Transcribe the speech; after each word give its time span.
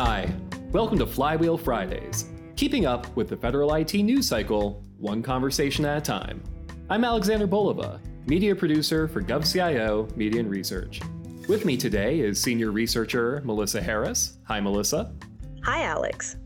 Hi, 0.00 0.32
welcome 0.70 0.96
to 1.00 1.06
Flywheel 1.08 1.58
Fridays, 1.58 2.26
keeping 2.54 2.86
up 2.86 3.16
with 3.16 3.28
the 3.28 3.36
federal 3.36 3.74
IT 3.74 3.94
news 3.94 4.28
cycle, 4.28 4.80
one 4.96 5.24
conversation 5.24 5.84
at 5.84 5.98
a 5.98 6.00
time. 6.00 6.40
I'm 6.88 7.04
Alexander 7.04 7.48
Bolova, 7.48 7.98
media 8.28 8.54
producer 8.54 9.08
for 9.08 9.20
GovCIO 9.20 10.16
Media 10.16 10.38
and 10.38 10.48
Research. 10.48 11.00
With 11.48 11.64
me 11.64 11.76
today 11.76 12.20
is 12.20 12.40
senior 12.40 12.70
researcher 12.70 13.42
Melissa 13.44 13.82
Harris. 13.82 14.38
Hi, 14.44 14.60
Melissa. 14.60 15.12
Hi, 15.64 15.82
Alex. 15.82 16.36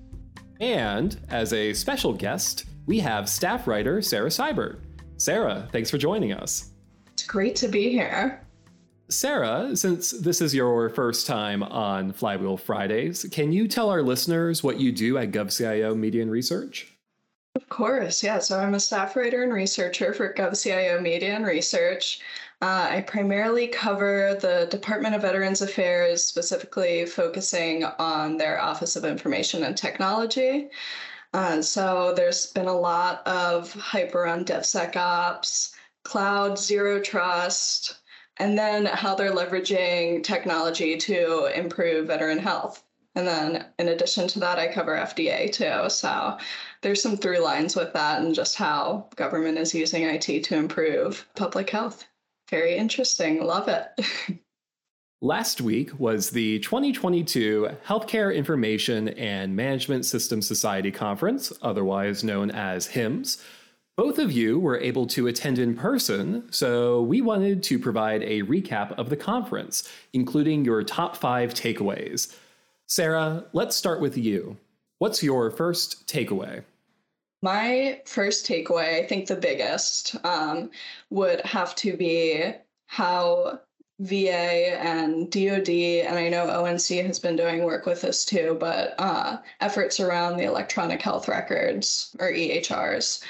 And 0.63 1.21
as 1.29 1.53
a 1.53 1.75
special 1.75 2.15
guest, 2.15 2.65
we 2.87 3.01
have 3.01 3.29
staff 3.29 3.67
writer 3.67 4.01
Sarah 4.01 4.31
Sybert. 4.31 4.81
Sarah, 5.19 5.69
thanks 5.73 5.91
for 5.91 5.99
joining 5.99 6.33
us. 6.33 6.71
It's 7.13 7.27
great 7.27 7.55
to 7.57 7.69
be 7.69 7.91
here. 7.91 8.47
Sarah, 9.13 9.77
since 9.77 10.11
this 10.11 10.41
is 10.41 10.55
your 10.55 10.89
first 10.91 11.27
time 11.27 11.63
on 11.63 12.13
Flywheel 12.13 12.57
Fridays, 12.57 13.27
can 13.31 13.53
you 13.53 13.69
tell 13.69 13.91
our 13.91 14.03
listeners 14.03 14.63
what 14.63 14.81
you 14.81 14.91
do 14.91 15.19
at 15.19 15.31
GovCIO 15.31 15.97
Media 15.97 16.23
and 16.23 16.31
Research? 16.31 16.93
Of 17.55 17.69
course, 17.69 18.23
yeah. 18.23 18.39
So 18.39 18.59
I'm 18.59 18.75
a 18.75 18.81
staff 18.81 19.15
writer 19.15 19.43
and 19.43 19.53
researcher 19.53 20.15
for 20.15 20.33
GovCIO 20.33 21.01
Media 21.03 21.35
and 21.35 21.45
Research. 21.45 22.21
Uh, 22.63 22.89
I 22.91 23.01
primarily 23.03 23.67
cover 23.67 24.39
the 24.41 24.69
Department 24.71 25.15
of 25.15 25.23
Veterans 25.23 25.61
Affairs, 25.61 26.25
specifically 26.25 27.05
focusing 27.05 27.85
on 27.85 28.39
their 28.39 28.61
Office 28.61 28.97
of 28.97 29.05
Information 29.05 29.65
and 29.65 29.77
Technology. 29.77 30.71
Uh, 31.35 31.61
so 31.61 32.15
there's 32.15 32.47
been 32.47 32.69
a 32.69 32.79
lot 32.79 33.27
of 33.27 33.73
hype 33.75 34.15
around 34.15 34.47
DevSecOps, 34.47 35.73
cloud, 36.05 36.59
zero 36.59 37.01
trust, 37.01 37.97
and 38.43 38.59
then 38.59 38.87
how 38.87 39.15
they're 39.15 39.31
leveraging 39.31 40.25
technology 40.25 40.97
to 40.97 41.47
improve 41.57 42.09
veteran 42.09 42.39
health. 42.39 42.83
And 43.15 43.25
then 43.25 43.67
in 43.79 43.89
addition 43.89 44.27
to 44.29 44.41
that, 44.41 44.59
I 44.59 44.67
cover 44.67 44.97
FDA 44.97 45.53
too. 45.53 45.89
So 45.89 46.37
there's 46.81 47.01
some 47.01 47.17
through 47.17 47.39
lines 47.39 47.77
with 47.77 47.93
that 47.93 48.21
and 48.21 48.35
just 48.35 48.57
how 48.57 49.07
government 49.15 49.59
is 49.59 49.73
using 49.73 50.03
IT 50.03 50.43
to 50.43 50.57
improve 50.57 51.25
public 51.37 51.71
health. 51.71 52.05
Very 52.51 52.77
interesting. 52.77 53.45
Love 53.45 53.69
it. 53.69 53.87
Last 55.21 55.61
week 55.61 56.01
was 56.01 56.31
the 56.31 56.59
2022 56.59 57.69
Healthcare 57.87 58.35
Information 58.35 59.11
and 59.11 59.55
Management 59.55 60.05
Systems 60.05 60.49
Society 60.49 60.91
Conference, 60.91 61.53
otherwise 61.63 62.25
known 62.25 62.51
as 62.51 62.89
HIMSS. 62.89 63.41
Both 63.97 64.19
of 64.19 64.33
you 64.33 64.59
were 64.59 64.81
able 64.81 65.07
to 65.09 65.27
attend 65.27 65.59
in 65.59 65.75
person, 65.75 66.51
so 66.51 67.03
we 67.03 67.21
wanted 67.21 67.63
to 67.65 67.79
provide 67.79 68.23
a 68.23 68.43
recap 68.43 68.93
of 68.93 69.11
the 69.11 69.19
conference, 69.19 69.87
including 70.15 70.65
your 70.65 70.83
top 70.83 71.15
five 71.15 71.53
takeaways. 71.53 72.35
Sarah, 72.87 73.45
let's 73.53 73.77
start 73.77 74.01
with 74.01 74.17
you. 74.17 74.57
What's 74.99 75.23
your 75.23 75.51
first 75.51 76.07
takeaway? 76.07 76.65
My 77.43 78.01
first 78.07 78.47
takeaway, 78.47 79.03
I 79.03 79.07
think 79.07 79.27
the 79.27 79.37
biggest, 79.37 80.17
um, 80.25 80.71
would 81.11 81.43
have 81.43 81.75
to 81.77 81.95
be 81.95 82.51
how 82.87 83.61
VA 83.99 84.81
and 84.81 85.31
DoD, 85.31 85.69
and 85.69 86.19
I 86.19 86.29
know 86.31 86.49
ONC 86.65 86.89
has 87.05 87.19
been 87.19 87.37
doing 87.37 87.65
work 87.65 87.85
with 87.85 88.01
this 88.01 88.25
too, 88.25 88.57
but 88.59 88.95
uh, 88.99 89.37
efforts 89.61 90.01
around 90.01 90.39
the 90.39 90.45
electronic 90.45 91.03
health 91.03 91.29
records 91.29 92.17
or 92.19 92.33
EHRs 92.33 93.23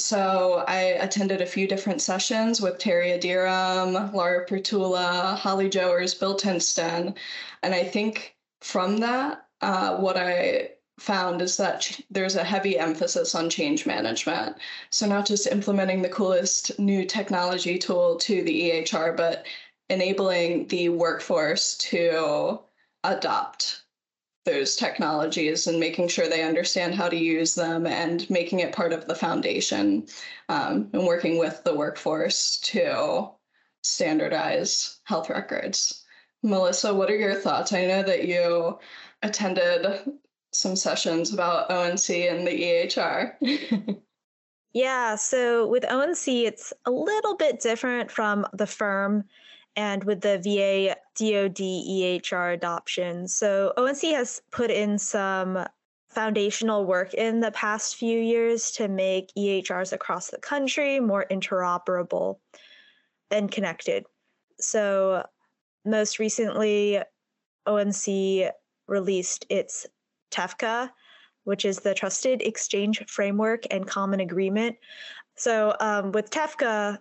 so 0.00 0.64
I 0.66 0.80
attended 0.80 1.40
a 1.40 1.46
few 1.46 1.66
different 1.66 2.02
sessions 2.02 2.60
with 2.60 2.78
Terry 2.78 3.08
Adirim, 3.08 4.12
Laura 4.12 4.46
Prietula, 4.46 5.36
Holly 5.36 5.68
Joers, 5.68 6.14
Bill 6.14 6.34
Tinston. 6.34 7.14
And 7.62 7.74
I 7.74 7.84
think 7.84 8.36
from 8.60 8.98
that, 8.98 9.46
uh, 9.60 9.96
what 9.96 10.16
I 10.16 10.70
found 10.98 11.42
is 11.42 11.56
that 11.56 11.80
ch- 11.80 12.02
there's 12.10 12.36
a 12.36 12.44
heavy 12.44 12.78
emphasis 12.78 13.34
on 13.34 13.48
change 13.50 13.86
management. 13.86 14.56
So 14.90 15.06
not 15.06 15.26
just 15.26 15.46
implementing 15.46 16.02
the 16.02 16.08
coolest 16.08 16.78
new 16.78 17.04
technology 17.04 17.78
tool 17.78 18.16
to 18.16 18.42
the 18.42 18.70
EHR, 18.70 19.16
but 19.16 19.46
enabling 19.88 20.68
the 20.68 20.88
workforce 20.90 21.76
to 21.78 22.60
adopt 23.04 23.82
those 24.44 24.76
technologies 24.76 25.66
and 25.66 25.78
making 25.78 26.08
sure 26.08 26.28
they 26.28 26.42
understand 26.42 26.94
how 26.94 27.08
to 27.08 27.16
use 27.16 27.54
them 27.54 27.86
and 27.86 28.28
making 28.30 28.60
it 28.60 28.72
part 28.72 28.92
of 28.92 29.06
the 29.06 29.14
foundation 29.14 30.06
um, 30.48 30.88
and 30.92 31.06
working 31.06 31.38
with 31.38 31.62
the 31.64 31.74
workforce 31.74 32.58
to 32.60 33.28
standardize 33.82 35.00
health 35.04 35.28
records. 35.28 36.04
Melissa, 36.42 36.94
what 36.94 37.10
are 37.10 37.16
your 37.16 37.34
thoughts? 37.34 37.72
I 37.72 37.84
know 37.86 38.02
that 38.02 38.26
you 38.26 38.78
attended 39.22 40.10
some 40.52 40.74
sessions 40.74 41.32
about 41.32 41.70
ONC 41.70 42.10
and 42.10 42.46
the 42.46 42.62
EHR. 42.62 44.00
yeah, 44.72 45.16
so 45.16 45.66
with 45.66 45.84
ONC, 45.84 46.28
it's 46.28 46.72
a 46.86 46.90
little 46.90 47.36
bit 47.36 47.60
different 47.60 48.10
from 48.10 48.46
the 48.54 48.66
firm 48.66 49.24
and 49.76 50.04
with 50.04 50.20
the 50.20 50.38
VA 50.38 50.96
DoD 51.16 51.56
EHR 51.56 52.54
adoption. 52.54 53.28
So 53.28 53.72
ONC 53.76 54.02
has 54.14 54.42
put 54.50 54.70
in 54.70 54.98
some 54.98 55.64
foundational 56.08 56.84
work 56.84 57.14
in 57.14 57.40
the 57.40 57.52
past 57.52 57.96
few 57.96 58.18
years 58.18 58.72
to 58.72 58.88
make 58.88 59.32
EHRs 59.38 59.92
across 59.92 60.30
the 60.30 60.38
country 60.38 60.98
more 60.98 61.24
interoperable 61.30 62.38
and 63.30 63.50
connected. 63.50 64.04
So 64.58 65.24
most 65.84 66.18
recently, 66.18 67.00
ONC 67.66 68.50
released 68.88 69.46
its 69.48 69.86
TEFCA, 70.32 70.90
which 71.44 71.64
is 71.64 71.78
the 71.78 71.94
Trusted 71.94 72.42
Exchange 72.42 73.04
Framework 73.06 73.64
and 73.70 73.86
Common 73.86 74.20
Agreement. 74.20 74.76
So 75.36 75.76
um, 75.80 76.12
with 76.12 76.30
TEFCA, 76.30 76.98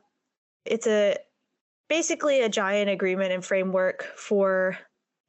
it's 0.65 0.87
a 0.87 1.17
basically 1.89 2.41
a 2.41 2.49
giant 2.49 2.89
agreement 2.89 3.33
and 3.33 3.43
framework 3.43 4.03
for 4.15 4.77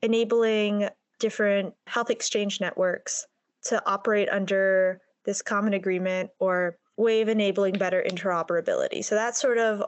enabling 0.02 0.88
different 1.18 1.74
health 1.86 2.10
exchange 2.10 2.60
networks 2.60 3.26
to 3.62 3.82
operate 3.86 4.28
under 4.30 5.00
this 5.24 5.42
common 5.42 5.74
agreement 5.74 6.30
or 6.38 6.76
way 6.96 7.20
of 7.22 7.28
enabling 7.28 7.74
better 7.74 8.04
interoperability. 8.08 9.04
So 9.04 9.14
that's 9.14 9.40
sort 9.40 9.58
of 9.58 9.82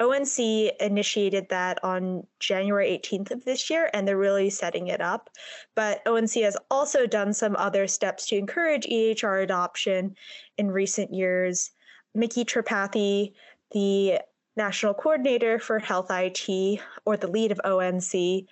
ONC 0.00 0.70
initiated 0.80 1.48
that 1.48 1.82
on 1.82 2.24
January 2.38 3.00
18th 3.02 3.32
of 3.32 3.44
this 3.44 3.68
year, 3.68 3.90
and 3.92 4.06
they're 4.06 4.16
really 4.16 4.50
setting 4.50 4.88
it 4.88 5.00
up. 5.00 5.28
But 5.74 6.06
ONC 6.06 6.34
has 6.42 6.56
also 6.70 7.06
done 7.06 7.32
some 7.32 7.56
other 7.56 7.88
steps 7.88 8.26
to 8.26 8.36
encourage 8.36 8.86
EHR 8.86 9.42
adoption 9.42 10.14
in 10.56 10.70
recent 10.70 11.12
years. 11.12 11.72
Micky 12.14 12.44
Tripathi, 12.44 13.32
the 13.72 14.20
national 14.58 14.92
coordinator 14.92 15.58
for 15.58 15.78
health 15.78 16.08
IT 16.10 16.80
or 17.06 17.16
the 17.16 17.28
lead 17.28 17.50
of 17.50 17.60
ONC 17.64 18.44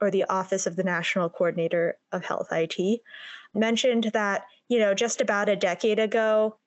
or 0.00 0.10
the 0.10 0.24
office 0.24 0.66
of 0.66 0.76
the 0.76 0.82
national 0.82 1.30
coordinator 1.30 1.96
of 2.12 2.24
health 2.24 2.48
IT 2.52 3.00
mentioned 3.54 4.10
that, 4.12 4.42
you 4.68 4.78
know, 4.78 4.92
just 4.92 5.20
about 5.22 5.48
a 5.48 5.56
decade 5.56 5.98
ago, 5.98 6.58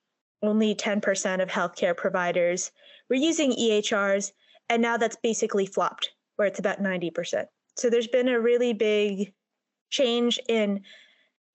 only 0.41 0.73
10% 0.73 1.41
of 1.41 1.49
healthcare 1.49 1.95
providers 1.95 2.71
were 3.09 3.15
using 3.15 3.51
EHRs, 3.51 4.31
and 4.69 4.81
now 4.81 4.97
that's 4.97 5.17
basically 5.17 5.67
flopped, 5.67 6.11
where 6.37 6.47
it's 6.47 6.59
about 6.59 6.81
90%. 6.81 7.45
So 7.77 7.89
there's 7.89 8.07
been 8.07 8.27
a 8.27 8.39
really 8.39 8.73
big 8.73 9.33
change 9.91 10.39
in 10.49 10.81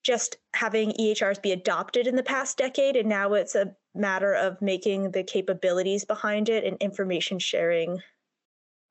just 0.06 0.36
having 0.54 0.92
EHRs 0.92 1.42
be 1.42 1.50
adopted 1.50 2.06
in 2.06 2.14
the 2.14 2.22
past 2.22 2.56
decade, 2.56 2.94
and 2.94 3.08
now 3.08 3.32
it's 3.32 3.56
a 3.56 3.74
matter 3.92 4.32
of 4.32 4.62
making 4.62 5.10
the 5.10 5.24
capabilities 5.24 6.04
behind 6.04 6.48
it 6.48 6.62
and 6.62 6.76
information 6.80 7.40
sharing 7.40 8.00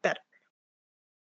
better. 0.03 0.19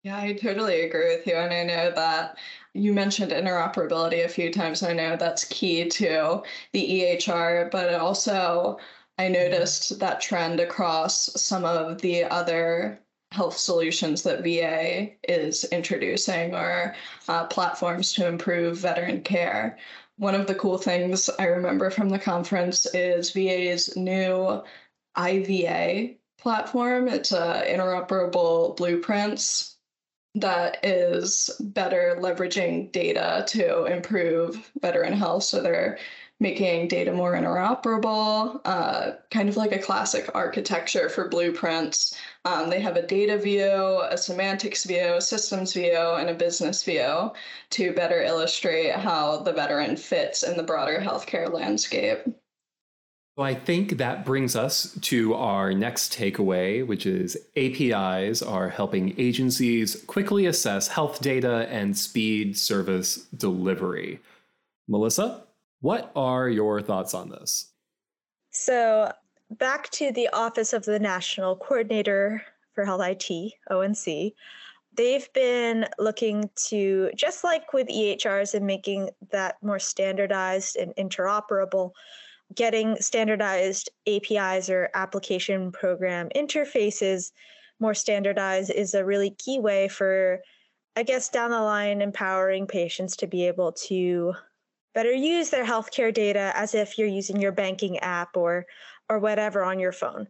Yeah, 0.04 0.18
I 0.18 0.34
totally 0.34 0.82
agree 0.82 1.16
with 1.16 1.26
you. 1.26 1.34
And 1.34 1.52
I 1.52 1.64
know 1.64 1.92
that 1.96 2.38
you 2.76 2.94
mentioned 2.94 3.32
interoperability 3.32 4.24
a 4.24 4.30
few 4.30 4.52
times. 4.54 4.84
I 4.84 4.94
know 4.94 5.16
that's 5.16 5.46
key 5.46 5.90
to 5.90 6.44
the 6.74 7.18
EHR, 7.18 7.72
but 7.72 7.96
also 7.96 8.78
I 9.18 9.30
noticed 9.30 9.98
that 9.98 10.22
trend 10.22 10.60
across 10.60 11.42
some 11.42 11.66
of 11.66 12.02
the 12.02 12.26
other 12.26 13.01
health 13.32 13.58
solutions 13.58 14.24
that 14.24 14.44
VA 14.44 15.12
is 15.28 15.64
introducing 15.66 16.54
or 16.54 16.96
uh, 17.30 17.46
platforms 17.46 18.14
to 18.14 18.28
improve 18.28 18.78
veteran 18.78 19.22
care. 19.22 19.78
One 20.18 20.36
of 20.36 20.48
the 20.48 20.56
cool 20.56 20.78
things 20.78 21.30
I 21.40 21.46
remember 21.46 21.90
from 21.90 22.10
the 22.10 22.20
conference 22.20 22.86
is 22.94 23.32
VA's 23.32 23.96
new 23.96 24.62
IVA 25.18 26.16
platform. 26.38 27.08
It's 27.08 27.32
a 27.32 27.64
interoperable 27.68 28.76
blueprints 28.76 29.78
that 30.36 30.84
is 30.86 31.50
better 31.60 32.18
leveraging 32.20 32.92
data 32.92 33.44
to 33.48 33.86
improve 33.86 34.72
veteran 34.82 35.14
health. 35.14 35.44
So 35.44 35.62
they're 35.62 36.00
making 36.40 36.88
data 36.88 37.12
more 37.14 37.34
interoperable, 37.34 38.60
uh, 38.66 39.12
kind 39.30 39.48
of 39.48 39.58
like 39.58 39.72
a 39.72 39.80
classic 39.80 40.30
architecture 40.34 41.08
for 41.08 41.28
blueprints 41.28 42.18
Um, 42.44 42.70
they 42.70 42.80
have 42.80 42.96
a 42.96 43.06
data 43.06 43.38
view, 43.38 44.02
a 44.10 44.18
semantics 44.18 44.84
view, 44.84 45.14
a 45.16 45.22
systems 45.22 45.74
view, 45.74 45.96
and 45.96 46.30
a 46.30 46.34
business 46.34 46.84
view 46.84 47.32
to 47.72 47.94
better 47.94 48.24
illustrate 48.24 48.94
how 48.94 49.38
the 49.38 49.54
veteran 49.54 49.96
fits 49.96 50.42
in 50.42 50.58
the 50.58 50.64
broader 50.64 51.00
healthcare 51.00 51.52
landscape. 51.54 52.24
So 53.38 53.44
I 53.44 53.54
think 53.54 53.98
that 53.98 54.26
brings 54.26 54.56
us 54.56 54.98
to 55.02 55.36
our 55.36 55.74
next 55.74 56.14
takeaway, 56.14 56.86
which 56.86 57.06
is 57.06 57.38
APIs 57.56 58.42
are 58.42 58.70
helping 58.70 59.18
agencies 59.20 60.04
quickly 60.08 60.48
assess 60.48 60.90
health 60.90 61.22
data 61.22 61.68
and 61.70 61.98
speed 61.98 62.58
service 62.58 63.18
delivery. 63.38 64.20
Melissa, 64.88 65.44
what 65.80 66.12
are 66.16 66.50
your 66.50 66.82
thoughts 66.82 67.14
on 67.14 67.30
this? 67.30 67.72
So, 68.52 69.14
back 69.58 69.90
to 69.92 70.12
the 70.12 70.30
Office 70.30 70.74
of 70.74 70.86
the 70.86 71.00
National 71.00 71.56
Coordinator 71.56 72.42
for 72.74 72.86
Health 72.86 73.02
IT, 73.04 73.54
ONC. 73.70 74.34
They've 74.96 75.34
been 75.34 75.86
looking 76.00 76.50
to, 76.68 77.12
just 77.16 77.44
like 77.44 77.74
with 77.74 77.88
EHRs 77.88 78.54
and 78.54 78.66
making 78.66 79.10
that 79.32 79.56
more 79.62 79.80
standardized 79.80 80.78
and 80.78 80.94
interoperable, 80.96 81.92
getting 82.56 82.96
standardized 82.98 83.90
APIs 84.08 84.70
or 84.70 84.90
application 84.94 85.72
program 85.72 86.30
interfaces 86.36 87.32
more 87.80 87.94
standardized 87.94 88.72
is 88.72 88.94
a 88.94 89.04
really 89.04 89.32
key 89.32 89.60
way 89.60 89.88
for, 89.88 90.40
I 90.96 91.04
guess, 91.04 91.30
down 91.30 91.52
the 91.52 91.62
line, 91.62 92.02
empowering 92.02 92.68
patients 92.68 93.16
to 93.18 93.28
be 93.28 93.48
able 93.48 93.72
to 93.88 94.34
better 94.94 95.12
use 95.12 95.50
their 95.50 95.66
healthcare 95.66 96.14
data 96.14 96.52
as 96.56 96.76
if 96.76 96.98
you're 96.98 97.08
using 97.08 97.42
your 97.42 97.54
banking 97.54 97.98
app 98.00 98.36
or 98.36 98.66
or 99.12 99.20
whatever 99.20 99.62
on 99.62 99.78
your 99.78 99.92
phone. 99.92 100.26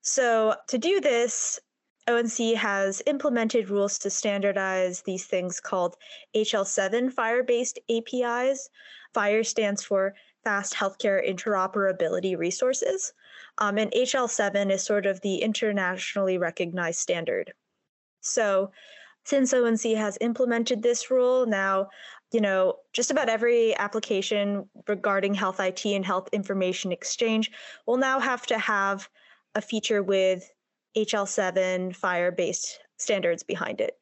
So 0.00 0.54
to 0.68 0.78
do 0.78 1.00
this, 1.00 1.58
ONC 2.06 2.54
has 2.54 3.02
implemented 3.06 3.68
rules 3.68 3.98
to 3.98 4.10
standardize 4.10 5.02
these 5.02 5.26
things 5.26 5.58
called 5.58 5.96
HL7 6.36 7.12
FHIR 7.12 7.44
based 7.44 7.80
APIs. 7.90 8.70
FHIR 9.14 9.44
stands 9.44 9.82
for 9.82 10.14
Fast 10.44 10.72
Healthcare 10.74 11.28
Interoperability 11.28 12.38
Resources. 12.38 13.12
Um, 13.58 13.76
and 13.76 13.90
HL7 13.90 14.70
is 14.70 14.84
sort 14.84 15.04
of 15.04 15.20
the 15.20 15.36
internationally 15.42 16.38
recognized 16.38 17.00
standard. 17.00 17.52
So, 18.20 18.70
since 19.24 19.52
ONC 19.52 19.96
has 19.96 20.18
implemented 20.20 20.82
this 20.82 21.10
rule, 21.10 21.46
now 21.46 21.88
you 22.32 22.40
know, 22.40 22.76
just 22.92 23.10
about 23.10 23.28
every 23.28 23.76
application 23.76 24.68
regarding 24.88 25.34
health 25.34 25.60
IT 25.60 25.84
and 25.84 26.04
health 26.04 26.28
information 26.32 26.90
exchange 26.90 27.50
will 27.86 27.98
now 27.98 28.18
have 28.18 28.46
to 28.46 28.58
have 28.58 29.08
a 29.54 29.60
feature 29.60 30.02
with 30.02 30.50
HL7 30.96 31.96
FHIR 31.96 32.36
based 32.36 32.80
standards 32.96 33.42
behind 33.42 33.80
it. 33.80 33.96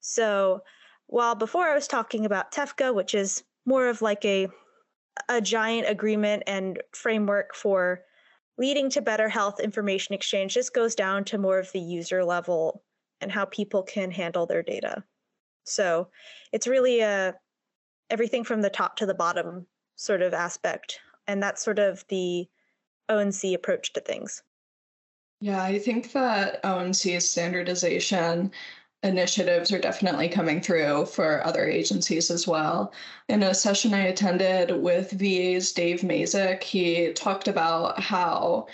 So 0.00 0.62
while 1.06 1.34
before 1.34 1.68
I 1.68 1.74
was 1.74 1.88
talking 1.88 2.26
about 2.26 2.52
TEFCA, 2.52 2.94
which 2.94 3.14
is 3.14 3.44
more 3.64 3.88
of 3.88 4.02
like 4.02 4.24
a 4.24 4.48
a 5.28 5.40
giant 5.40 5.88
agreement 5.88 6.44
and 6.46 6.80
framework 6.92 7.54
for 7.54 8.02
leading 8.56 8.88
to 8.90 9.02
better 9.02 9.28
health 9.28 9.58
information 9.58 10.14
exchange, 10.14 10.54
this 10.54 10.70
goes 10.70 10.94
down 10.94 11.24
to 11.24 11.38
more 11.38 11.58
of 11.58 11.72
the 11.72 11.80
user 11.80 12.24
level 12.24 12.82
and 13.20 13.32
how 13.32 13.44
people 13.44 13.82
can 13.82 14.12
handle 14.12 14.46
their 14.46 14.62
data. 14.62 15.02
So 15.64 16.08
it's 16.52 16.68
really 16.68 17.00
a 17.00 17.34
everything 18.10 18.44
from 18.44 18.62
the 18.62 18.70
top 18.70 18.96
to 18.96 19.06
the 19.06 19.14
bottom 19.14 19.66
sort 19.96 20.22
of 20.22 20.34
aspect. 20.34 21.00
And 21.26 21.42
that's 21.42 21.62
sort 21.62 21.78
of 21.78 22.04
the 22.08 22.48
ONC 23.08 23.54
approach 23.54 23.92
to 23.92 24.00
things. 24.00 24.42
Yeah, 25.40 25.62
I 25.62 25.78
think 25.78 26.12
that 26.12 26.60
ONC's 26.64 27.30
standardization 27.30 28.50
initiatives 29.04 29.72
are 29.72 29.78
definitely 29.78 30.28
coming 30.28 30.60
through 30.60 31.06
for 31.06 31.44
other 31.46 31.68
agencies 31.68 32.30
as 32.30 32.48
well. 32.48 32.92
In 33.28 33.44
a 33.44 33.54
session 33.54 33.94
I 33.94 34.06
attended 34.08 34.82
with 34.82 35.12
VA's 35.12 35.72
Dave 35.72 36.00
Mazik, 36.00 36.64
he 36.64 37.12
talked 37.12 37.46
about 37.46 38.00
how 38.00 38.66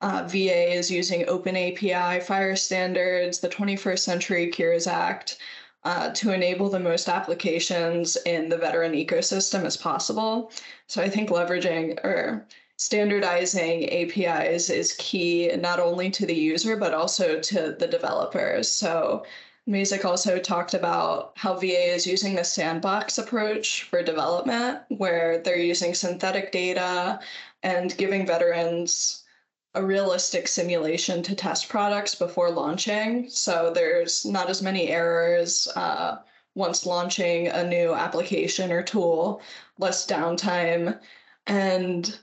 uh, 0.00 0.24
VA 0.28 0.72
is 0.72 0.90
using 0.90 1.28
Open 1.28 1.56
API, 1.56 2.20
FHIR 2.20 2.58
standards, 2.58 3.38
the 3.38 3.48
21st 3.48 3.98
Century 4.00 4.48
Cures 4.48 4.86
Act 4.86 5.38
uh, 5.84 6.10
to 6.10 6.32
enable 6.32 6.68
the 6.68 6.80
most 6.80 7.08
applications 7.08 8.16
in 8.26 8.48
the 8.48 8.58
veteran 8.58 8.92
ecosystem 8.92 9.64
as 9.64 9.76
possible. 9.76 10.50
So 10.86 11.02
I 11.02 11.08
think 11.08 11.30
leveraging 11.30 12.04
or 12.04 12.46
standardizing 12.76 13.88
APIs 13.90 14.70
is 14.70 14.94
key 14.98 15.50
not 15.56 15.80
only 15.80 16.10
to 16.10 16.26
the 16.26 16.34
user 16.34 16.76
but 16.76 16.94
also 16.94 17.40
to 17.40 17.76
the 17.78 17.86
developers. 17.86 18.70
So 18.70 19.24
Mazik 19.68 20.04
also 20.04 20.38
talked 20.38 20.72
about 20.72 21.32
how 21.36 21.54
VA 21.54 21.94
is 21.94 22.06
using 22.06 22.34
the 22.34 22.44
sandbox 22.44 23.18
approach 23.18 23.82
for 23.82 24.02
development, 24.02 24.80
where 24.88 25.38
they're 25.38 25.58
using 25.58 25.92
synthetic 25.92 26.52
data 26.52 27.20
and 27.62 27.94
giving 27.98 28.26
veterans 28.26 29.24
a 29.74 29.84
realistic 29.84 30.48
simulation 30.48 31.22
to 31.22 31.34
test 31.34 31.68
products 31.68 32.14
before 32.14 32.50
launching. 32.50 33.28
So 33.28 33.70
there's 33.74 34.24
not 34.24 34.50
as 34.50 34.62
many 34.62 34.88
errors 34.88 35.68
uh, 35.76 36.18
once 36.54 36.86
launching 36.86 37.48
a 37.48 37.64
new 37.64 37.94
application 37.94 38.72
or 38.72 38.82
tool, 38.82 39.42
less 39.78 40.06
downtime. 40.06 40.98
And 41.46 42.18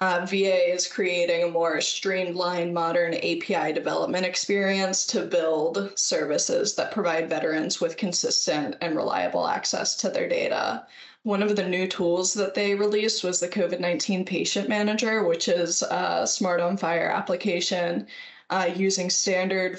uh, 0.00 0.24
VA 0.26 0.72
is 0.72 0.86
creating 0.86 1.42
a 1.42 1.50
more 1.50 1.80
streamlined, 1.80 2.72
modern 2.72 3.14
API 3.14 3.72
development 3.72 4.24
experience 4.24 5.06
to 5.06 5.22
build 5.22 5.98
services 5.98 6.76
that 6.76 6.92
provide 6.92 7.28
veterans 7.28 7.80
with 7.80 7.96
consistent 7.96 8.76
and 8.80 8.94
reliable 8.94 9.48
access 9.48 9.96
to 9.96 10.08
their 10.08 10.28
data. 10.28 10.86
One 11.28 11.42
of 11.42 11.56
the 11.56 11.68
new 11.68 11.86
tools 11.86 12.32
that 12.34 12.54
they 12.54 12.74
released 12.74 13.22
was 13.22 13.38
the 13.38 13.48
COVID 13.48 13.80
19 13.80 14.24
Patient 14.24 14.66
Manager, 14.66 15.24
which 15.24 15.46
is 15.46 15.82
a 15.82 16.26
smart 16.26 16.58
on 16.58 16.78
FHIR 16.78 17.12
application 17.14 18.06
uh, 18.48 18.70
using 18.74 19.10
standard 19.10 19.78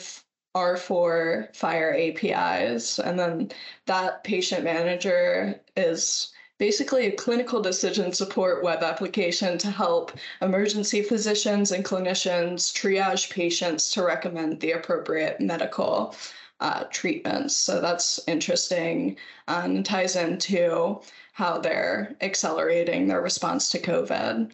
R4 0.55 1.51
FHIR 1.55 1.95
APIs. 1.97 2.99
And 2.99 3.17
then 3.17 3.51
that 3.87 4.23
patient 4.23 4.63
manager 4.63 5.59
is 5.75 6.31
basically 6.59 7.07
a 7.07 7.15
clinical 7.15 7.63
decision 7.63 8.13
support 8.13 8.63
web 8.63 8.83
application 8.83 9.57
to 9.57 9.71
help 9.71 10.11
emergency 10.43 11.01
physicians 11.01 11.71
and 11.71 11.83
clinicians 11.83 12.71
triage 12.71 13.31
patients 13.31 13.91
to 13.93 14.03
recommend 14.03 14.59
the 14.59 14.73
appropriate 14.73 15.41
medical 15.41 16.13
uh, 16.59 16.83
treatments. 16.91 17.55
So 17.55 17.81
that's 17.81 18.19
interesting 18.27 19.17
and 19.47 19.85
ties 19.85 20.15
into 20.15 21.01
how 21.33 21.59
they're 21.59 22.15
accelerating 22.21 23.07
their 23.07 23.21
response 23.21 23.69
to 23.71 23.79
COVID. 23.79 24.51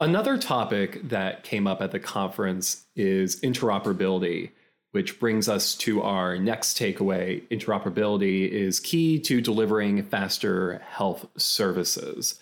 Another 0.00 0.36
topic 0.36 1.08
that 1.08 1.42
came 1.42 1.66
up 1.66 1.80
at 1.80 1.90
the 1.90 2.00
conference 2.00 2.84
is 2.96 3.40
interoperability, 3.40 4.50
which 4.90 5.18
brings 5.18 5.48
us 5.48 5.74
to 5.76 6.02
our 6.02 6.36
next 6.36 6.78
takeaway. 6.78 7.46
Interoperability 7.48 8.50
is 8.50 8.78
key 8.80 9.18
to 9.20 9.40
delivering 9.40 10.02
faster 10.02 10.82
health 10.90 11.26
services. 11.36 12.40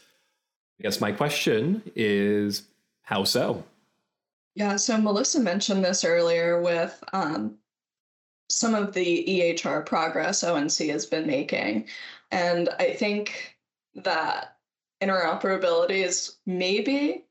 I 0.80 0.84
guess 0.84 1.00
my 1.00 1.12
question 1.12 1.82
is 1.94 2.62
how 3.02 3.22
so? 3.24 3.62
Yeah, 4.56 4.76
so 4.76 4.96
Melissa 4.98 5.40
mentioned 5.40 5.84
this 5.84 6.04
earlier 6.04 6.60
with 6.60 7.02
um, 7.12 7.58
some 8.48 8.74
of 8.74 8.92
the 8.92 9.24
EHR 9.26 9.84
progress 9.84 10.44
ONC 10.44 10.88
has 10.90 11.06
been 11.06 11.26
making. 11.26 11.88
And 12.30 12.68
I 12.78 12.92
think 12.92 13.56
that 13.94 14.56
interoperability 15.02 16.04
is 16.04 16.36
maybe, 16.46 17.24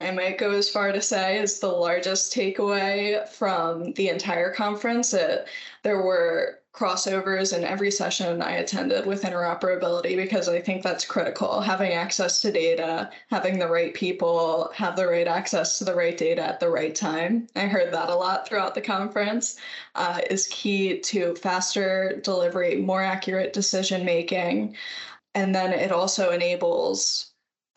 I 0.00 0.10
might 0.10 0.38
go 0.38 0.52
as 0.52 0.70
far 0.70 0.92
to 0.92 1.02
say, 1.02 1.38
is 1.38 1.58
the 1.58 1.68
largest 1.68 2.34
takeaway 2.34 3.28
from 3.28 3.92
the 3.94 4.08
entire 4.08 4.52
conference. 4.52 5.12
It, 5.14 5.48
there 5.82 6.02
were 6.02 6.57
crossovers 6.78 7.56
in 7.56 7.64
every 7.64 7.90
session 7.90 8.40
I 8.40 8.52
attended 8.52 9.04
with 9.04 9.24
interoperability 9.24 10.16
because 10.16 10.48
I 10.48 10.60
think 10.60 10.84
that's 10.84 11.04
critical. 11.04 11.60
Having 11.60 11.92
access 11.92 12.40
to 12.42 12.52
data, 12.52 13.10
having 13.30 13.58
the 13.58 13.66
right 13.66 13.92
people 13.92 14.70
have 14.74 14.94
the 14.94 15.08
right 15.08 15.26
access 15.26 15.78
to 15.78 15.84
the 15.84 15.94
right 15.94 16.16
data 16.16 16.42
at 16.42 16.60
the 16.60 16.70
right 16.70 16.94
time. 16.94 17.48
I 17.56 17.66
heard 17.66 17.92
that 17.92 18.10
a 18.10 18.14
lot 18.14 18.46
throughout 18.46 18.76
the 18.76 18.80
conference 18.80 19.56
uh, 19.96 20.20
is 20.30 20.46
key 20.48 21.00
to 21.00 21.34
faster 21.34 22.20
delivery, 22.22 22.76
more 22.76 23.02
accurate 23.02 23.52
decision 23.52 24.04
making. 24.04 24.76
And 25.34 25.52
then 25.54 25.72
it 25.72 25.90
also 25.90 26.30
enables 26.30 27.27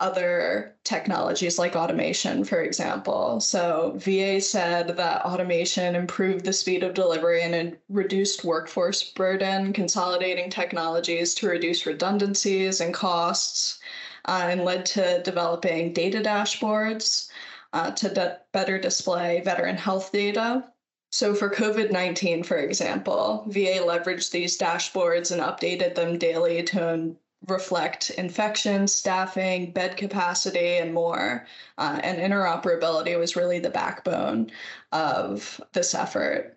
other 0.02 0.74
technologies 0.82 1.60
like 1.60 1.76
automation, 1.76 2.42
for 2.42 2.60
example. 2.60 3.40
So, 3.40 3.92
VA 3.96 4.40
said 4.40 4.96
that 4.96 5.24
automation 5.24 5.94
improved 5.94 6.44
the 6.44 6.52
speed 6.52 6.82
of 6.82 6.92
delivery 6.92 7.42
and 7.42 7.78
reduced 7.88 8.44
workforce 8.44 9.02
burden, 9.12 9.72
consolidating 9.72 10.50
technologies 10.50 11.34
to 11.36 11.48
reduce 11.48 11.86
redundancies 11.86 12.80
and 12.80 12.92
costs, 12.92 13.78
uh, 14.26 14.48
and 14.50 14.64
led 14.64 14.84
to 14.86 15.22
developing 15.22 15.92
data 15.92 16.18
dashboards 16.18 17.28
uh, 17.72 17.92
to 17.92 18.08
de- 18.08 18.38
better 18.52 18.78
display 18.78 19.40
veteran 19.44 19.76
health 19.76 20.10
data. 20.10 20.64
So, 21.12 21.32
for 21.32 21.48
COVID 21.48 21.92
19, 21.92 22.42
for 22.42 22.56
example, 22.56 23.44
VA 23.46 23.78
leveraged 23.86 24.32
these 24.32 24.58
dashboards 24.58 25.30
and 25.30 25.40
updated 25.40 25.94
them 25.94 26.18
daily 26.18 26.64
to 26.64 27.14
reflect 27.48 28.10
infection, 28.10 28.86
staffing, 28.86 29.72
bed 29.72 29.96
capacity, 29.96 30.78
and 30.78 30.94
more. 30.94 31.46
Uh, 31.78 32.00
and 32.02 32.18
interoperability 32.18 33.18
was 33.18 33.36
really 33.36 33.58
the 33.58 33.70
backbone 33.70 34.50
of 34.92 35.60
this 35.72 35.94
effort. 35.94 36.56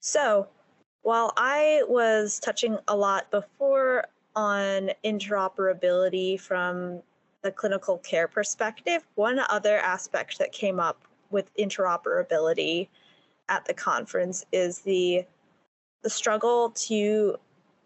So, 0.00 0.48
while 1.02 1.32
I 1.36 1.82
was 1.88 2.38
touching 2.38 2.78
a 2.88 2.96
lot 2.96 3.30
before 3.30 4.04
on 4.36 4.90
interoperability 5.04 6.40
from 6.40 7.02
the 7.42 7.50
clinical 7.50 7.98
care 7.98 8.28
perspective, 8.28 9.06
one 9.14 9.40
other 9.48 9.78
aspect 9.78 10.38
that 10.38 10.52
came 10.52 10.78
up 10.78 11.02
with 11.30 11.54
interoperability 11.56 12.88
at 13.48 13.64
the 13.64 13.74
conference 13.74 14.44
is 14.52 14.80
the 14.80 15.24
the 16.02 16.10
struggle 16.10 16.70
to 16.70 17.36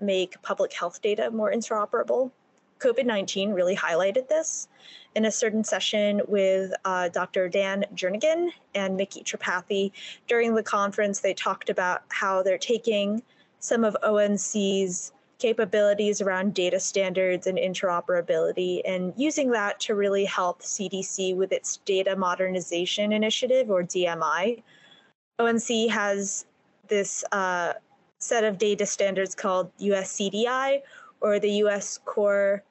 make 0.05 0.41
public 0.43 0.73
health 0.73 1.03
data 1.03 1.31
more 1.31 1.53
interoperable. 1.53 2.31
COVID 2.79 3.07
19 3.07 3.53
really 3.53 3.77
highlighted 3.77 4.29
this. 4.29 4.69
In 5.15 5.25
a 5.27 5.31
certain 5.31 5.63
session 5.65 6.21
with 6.27 6.73
uh, 6.85 7.09
Dr. 7.09 7.49
Dan 7.49 7.85
Jernigan 7.95 8.51
and 8.75 8.97
Micky 8.97 9.23
Tripathi 9.23 9.93
during 10.27 10.55
the 10.55 10.63
conference, 10.63 11.21
they 11.21 11.35
talked 11.35 11.71
about 11.71 12.03
how 12.09 12.43
they're 12.43 12.59
taking 12.59 13.23
some 13.61 13.85
of 13.85 13.97
ONC's 14.03 15.13
capabilities 15.39 16.21
around 16.21 16.55
data 16.55 16.81
standards 16.81 17.47
and 17.47 17.59
interoperability 17.59 18.81
and 18.85 19.13
using 19.17 19.51
that 19.51 19.81
to 19.81 19.95
really 19.95 20.25
help 20.25 20.63
CDC 20.63 21.37
with 21.37 21.53
its 21.53 21.79
data 21.85 22.17
modernization 22.17 23.13
initiative 23.13 23.71
or 23.71 23.83
DMI. 23.83 24.63
ONC 25.39 25.91
has 25.91 26.47
this 26.89 27.25
uh, 27.33 27.75
set 28.25 28.43
of 28.43 28.59
data 28.59 28.87
standards 28.87 29.35
called 29.35 29.71
USCDI 29.79 30.81
or 31.21 31.39
the 31.39 31.51
US 31.65 31.99
Core 32.05 32.65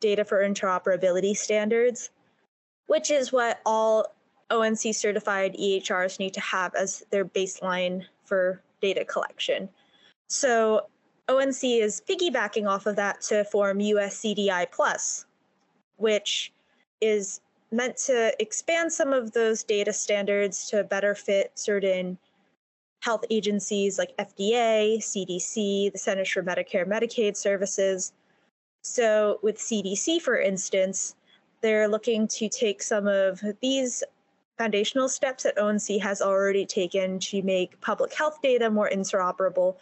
Data 0.00 0.24
for 0.24 0.38
Interoperability 0.38 1.36
Standards, 1.36 2.10
which 2.86 3.10
is 3.10 3.32
what 3.32 3.60
all 3.66 4.06
ONC 4.50 4.94
certified 4.94 5.54
EHRs 5.54 6.18
need 6.18 6.34
to 6.34 6.40
have 6.40 6.74
as 6.74 7.04
their 7.10 7.24
baseline 7.24 8.04
for 8.24 8.62
data 8.80 9.04
collection. 9.04 9.68
So 10.28 10.86
ONC 11.28 11.64
is 11.64 12.02
piggybacking 12.08 12.68
off 12.68 12.86
of 12.86 12.96
that 12.96 13.20
to 13.22 13.44
form 13.44 13.78
USCDI 13.78 14.70
Plus, 14.70 15.26
which 15.96 16.52
is 17.00 17.40
meant 17.72 17.96
to 17.96 18.34
expand 18.40 18.92
some 18.92 19.12
of 19.12 19.32
those 19.32 19.62
data 19.64 19.92
standards 19.92 20.68
to 20.70 20.84
better 20.84 21.14
fit 21.14 21.52
certain 21.54 22.18
health 23.00 23.24
agencies 23.30 23.98
like 23.98 24.16
FDA, 24.18 24.98
CDC, 24.98 25.92
the 25.92 25.98
Centers 25.98 26.28
for 26.28 26.42
Medicare 26.42 26.86
Medicaid 26.86 27.36
Services. 27.36 28.12
So, 28.82 29.38
with 29.42 29.58
CDC, 29.58 30.20
for 30.22 30.38
instance, 30.38 31.14
they're 31.60 31.88
looking 31.88 32.28
to 32.28 32.48
take 32.48 32.82
some 32.82 33.06
of 33.06 33.42
these 33.60 34.02
foundational 34.58 35.08
steps 35.08 35.44
that 35.44 35.58
ONC 35.58 36.00
has 36.00 36.20
already 36.20 36.66
taken 36.66 37.18
to 37.18 37.42
make 37.42 37.80
public 37.80 38.12
health 38.12 38.40
data 38.42 38.70
more 38.70 38.90
interoperable. 38.90 39.76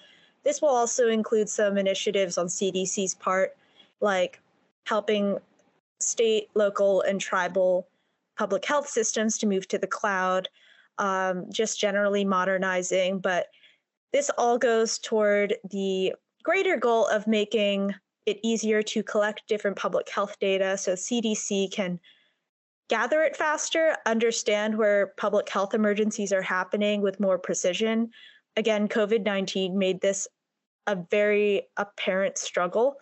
This 0.45 0.63
will 0.63 0.69
also 0.69 1.09
include 1.09 1.49
some 1.49 1.77
initiatives 1.77 2.39
on 2.39 2.47
CDC's 2.47 3.15
part, 3.15 3.57
like 4.01 4.41
helping 4.87 5.39
state, 6.01 6.49
local, 6.55 7.03
and 7.03 7.21
tribal 7.21 7.89
public 8.37 8.65
health 8.65 8.89
systems 8.89 9.37
to 9.39 9.47
move 9.47 9.67
to 9.69 9.79
the 9.79 9.87
cloud, 9.87 10.49
um, 10.99 11.47
just 11.53 11.79
generally 11.79 12.25
modernizing. 12.25 13.21
But 13.21 13.47
this 14.13 14.31
all 14.39 14.59
goes 14.59 14.99
toward 14.99 15.57
the 15.71 16.15
greater 16.43 16.77
goal 16.77 17.07
of 17.09 17.27
making 17.27 17.95
it 18.27 18.39
easier 18.43 18.83
to 18.83 19.03
collect 19.03 19.49
different 19.49 19.77
public 19.77 20.09
health 20.09 20.37
data 20.39 20.77
so 20.77 20.93
CDC 20.93 21.73
can 21.73 21.99
gather 22.89 23.23
it 23.23 23.37
faster, 23.37 23.97
understand 24.07 24.77
where 24.77 25.13
public 25.19 25.49
health 25.49 25.75
emergencies 25.75 26.33
are 26.33 26.43
happening 26.43 27.03
with 27.03 27.21
more 27.21 27.39
precision. 27.39 28.11
Again, 28.57 28.89
COVID 28.89 29.25
19 29.25 29.79
made 29.79 30.01
this 30.01 30.27
a 30.87 30.97
very 31.11 31.63
apparent 31.77 32.39
struggle. 32.39 32.97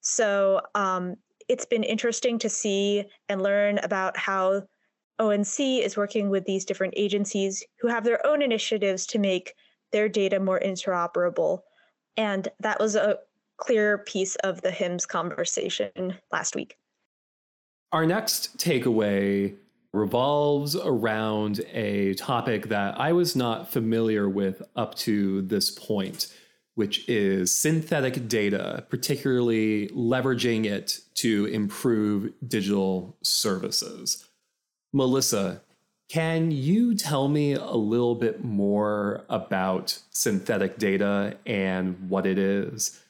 So 0.00 0.60
um, 0.74 1.16
it's 1.48 1.66
been 1.66 1.82
interesting 1.82 2.38
to 2.38 2.48
see 2.48 3.04
and 3.28 3.42
learn 3.42 3.78
about 3.78 4.16
how 4.16 4.62
ONC 5.20 5.60
is 5.60 5.96
working 5.96 6.30
with 6.30 6.44
these 6.46 6.64
different 6.64 6.94
agencies 6.96 7.62
who 7.78 7.88
have 7.88 8.04
their 8.04 8.26
own 8.26 8.42
initiatives 8.42 9.06
to 9.06 9.18
make 9.18 9.54
their 9.92 10.08
data 10.08 10.40
more 10.40 10.58
interoperable. 10.58 11.60
And 12.16 12.48
that 12.60 12.80
was 12.80 12.96
a 12.96 13.18
clear 13.58 13.98
piece 13.98 14.36
of 14.36 14.62
the 14.62 14.70
HIMSS 14.70 15.06
conversation 15.06 16.14
last 16.32 16.56
week. 16.56 16.76
Our 17.92 18.06
next 18.06 18.56
takeaway 18.56 19.56
revolves 19.92 20.76
around 20.76 21.60
a 21.72 22.14
topic 22.14 22.68
that 22.68 22.98
I 22.98 23.12
was 23.12 23.36
not 23.36 23.70
familiar 23.70 24.28
with 24.28 24.62
up 24.76 24.94
to 24.96 25.42
this 25.42 25.70
point, 25.70 26.32
which 26.76 27.08
is 27.08 27.54
synthetic 27.54 28.28
data, 28.28 28.86
particularly 28.88 29.88
leveraging 29.88 30.64
it 30.64 31.00
to 31.14 31.46
improve 31.46 32.32
digital 32.46 33.18
services. 33.22 34.29
Melissa, 34.92 35.62
can 36.08 36.50
you 36.50 36.94
tell 36.94 37.28
me 37.28 37.52
a 37.52 37.70
little 37.70 38.16
bit 38.16 38.44
more 38.44 39.24
about 39.28 39.96
synthetic 40.10 40.78
data 40.78 41.36
and 41.46 42.08
what 42.08 42.26
it 42.26 42.38
is? 42.38 43.00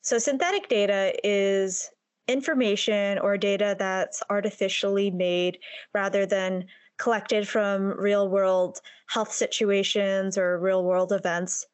So, 0.00 0.18
synthetic 0.18 0.68
data 0.68 1.12
is 1.22 1.90
information 2.28 3.18
or 3.18 3.36
data 3.36 3.76
that's 3.78 4.22
artificially 4.30 5.10
made 5.10 5.58
rather 5.92 6.24
than 6.24 6.66
collected 6.98 7.46
from 7.46 7.98
real 7.98 8.28
world 8.28 8.80
health 9.08 9.32
situations 9.32 10.38
or 10.38 10.58
real 10.58 10.84
world 10.84 11.12
events. 11.12 11.66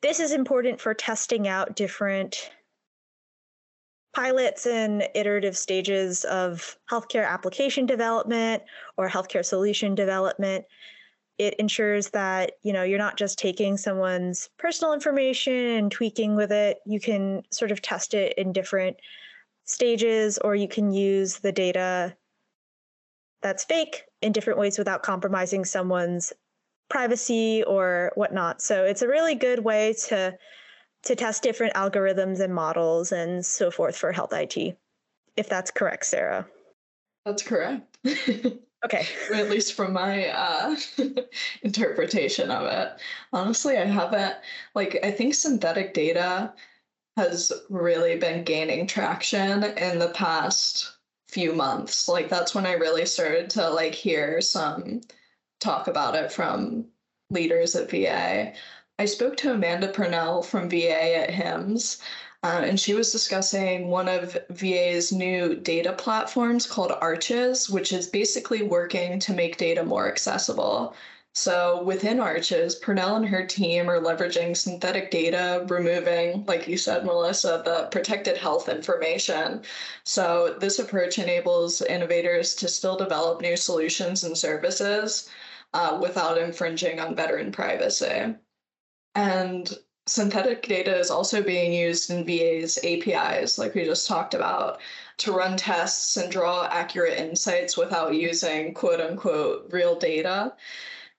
This 0.00 0.18
is 0.18 0.32
important 0.32 0.80
for 0.80 0.94
testing 0.94 1.46
out 1.46 1.76
different 1.76 2.50
pilots 4.14 4.66
and 4.66 5.08
iterative 5.14 5.56
stages 5.56 6.24
of 6.24 6.76
healthcare 6.90 7.28
application 7.28 7.86
development 7.86 8.62
or 8.96 9.08
healthcare 9.08 9.44
solution 9.44 9.94
development. 9.94 10.64
It 11.38 11.54
ensures 11.54 12.10
that 12.10 12.52
you 12.62 12.72
know 12.72 12.82
you're 12.82 12.98
not 12.98 13.16
just 13.16 13.38
taking 13.38 13.76
someone's 13.76 14.50
personal 14.58 14.92
information 14.92 15.54
and 15.54 15.90
tweaking 15.90 16.36
with 16.36 16.52
it. 16.52 16.78
You 16.84 17.00
can 17.00 17.42
sort 17.50 17.72
of 17.72 17.80
test 17.80 18.14
it 18.14 18.36
in 18.36 18.52
different 18.52 18.96
stages 19.64 20.38
or 20.38 20.54
you 20.54 20.68
can 20.68 20.92
use 20.92 21.38
the 21.38 21.52
data 21.52 22.16
that's 23.42 23.64
fake 23.64 24.04
in 24.20 24.32
different 24.32 24.58
ways 24.58 24.78
without 24.78 25.02
compromising 25.02 25.64
someone's 25.64 26.32
privacy 26.88 27.62
or 27.64 28.12
whatnot. 28.14 28.60
So 28.62 28.84
it's 28.84 29.02
a 29.02 29.08
really 29.08 29.34
good 29.34 29.60
way 29.60 29.94
to 30.08 30.36
to 31.02 31.16
test 31.16 31.42
different 31.42 31.74
algorithms 31.74 32.40
and 32.40 32.54
models 32.54 33.12
and 33.12 33.44
so 33.44 33.70
forth 33.70 33.96
for 33.96 34.12
health 34.12 34.32
IT, 34.32 34.76
if 35.36 35.48
that's 35.48 35.70
correct, 35.70 36.06
Sarah. 36.06 36.46
That's 37.24 37.42
correct. 37.42 37.98
okay. 38.84 39.06
At 39.32 39.50
least 39.50 39.74
from 39.74 39.92
my 39.92 40.28
uh, 40.28 40.76
interpretation 41.62 42.50
of 42.50 42.66
it. 42.66 43.00
Honestly, 43.32 43.78
I 43.78 43.84
haven't, 43.84 44.36
like, 44.74 44.98
I 45.02 45.10
think 45.10 45.34
synthetic 45.34 45.94
data 45.94 46.52
has 47.16 47.52
really 47.68 48.16
been 48.16 48.44
gaining 48.44 48.86
traction 48.86 49.64
in 49.64 49.98
the 49.98 50.12
past 50.14 50.96
few 51.28 51.52
months. 51.52 52.08
Like, 52.08 52.28
that's 52.28 52.54
when 52.54 52.66
I 52.66 52.72
really 52.72 53.06
started 53.06 53.50
to, 53.50 53.70
like, 53.70 53.94
hear 53.94 54.40
some 54.40 55.00
talk 55.60 55.86
about 55.86 56.14
it 56.14 56.32
from 56.32 56.86
leaders 57.30 57.74
at 57.76 57.90
VA. 57.90 58.52
I 58.98 59.06
spoke 59.06 59.36
to 59.38 59.52
Amanda 59.52 59.88
Purnell 59.88 60.42
from 60.42 60.68
VA 60.68 61.16
at 61.16 61.30
HIMSS, 61.30 61.98
uh, 62.44 62.62
and 62.64 62.78
she 62.78 62.94
was 62.94 63.10
discussing 63.10 63.88
one 63.88 64.08
of 64.08 64.36
VA's 64.50 65.12
new 65.12 65.54
data 65.56 65.92
platforms 65.92 66.66
called 66.66 66.92
Arches, 67.00 67.70
which 67.70 67.92
is 67.92 68.06
basically 68.06 68.62
working 68.62 69.18
to 69.20 69.32
make 69.32 69.56
data 69.56 69.82
more 69.82 70.08
accessible. 70.08 70.94
So 71.34 71.82
within 71.84 72.20
Arches, 72.20 72.74
Purnell 72.74 73.16
and 73.16 73.26
her 73.26 73.46
team 73.46 73.88
are 73.88 74.00
leveraging 74.00 74.54
synthetic 74.56 75.10
data, 75.10 75.64
removing, 75.68 76.44
like 76.46 76.68
you 76.68 76.76
said, 76.76 77.06
Melissa, 77.06 77.62
the 77.64 77.88
protected 77.90 78.36
health 78.36 78.68
information. 78.68 79.62
So 80.04 80.56
this 80.60 80.78
approach 80.78 81.18
enables 81.18 81.80
innovators 81.80 82.54
to 82.56 82.68
still 82.68 82.96
develop 82.96 83.40
new 83.40 83.56
solutions 83.56 84.24
and 84.24 84.36
services 84.36 85.30
uh, 85.72 85.98
without 86.00 86.36
infringing 86.36 87.00
on 87.00 87.16
veteran 87.16 87.50
privacy. 87.52 88.34
And 89.14 89.72
synthetic 90.06 90.62
data 90.62 90.96
is 90.96 91.10
also 91.10 91.42
being 91.42 91.72
used 91.72 92.10
in 92.10 92.24
VA's 92.24 92.78
APIs, 92.82 93.58
like 93.58 93.74
we 93.74 93.84
just 93.84 94.08
talked 94.08 94.34
about, 94.34 94.80
to 95.18 95.32
run 95.32 95.56
tests 95.56 96.16
and 96.16 96.30
draw 96.30 96.66
accurate 96.70 97.18
insights 97.18 97.76
without 97.76 98.14
using 98.14 98.74
quote 98.74 99.00
unquote 99.00 99.68
real 99.70 99.96
data. 99.96 100.54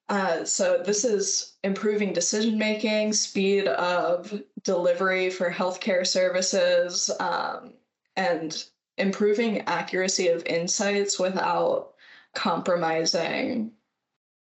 Uh, 0.09 0.43
so 0.43 0.81
this 0.85 1.05
is 1.05 1.53
improving 1.63 2.11
decision 2.11 2.57
making, 2.57 3.13
speed 3.13 3.67
of 3.67 4.41
delivery 4.63 5.29
for 5.29 5.49
healthcare 5.49 6.05
services, 6.05 7.09
um, 7.19 7.73
and 8.17 8.65
improving 8.97 9.61
accuracy 9.61 10.27
of 10.27 10.45
insights 10.45 11.17
without 11.17 11.93
compromising 12.35 13.71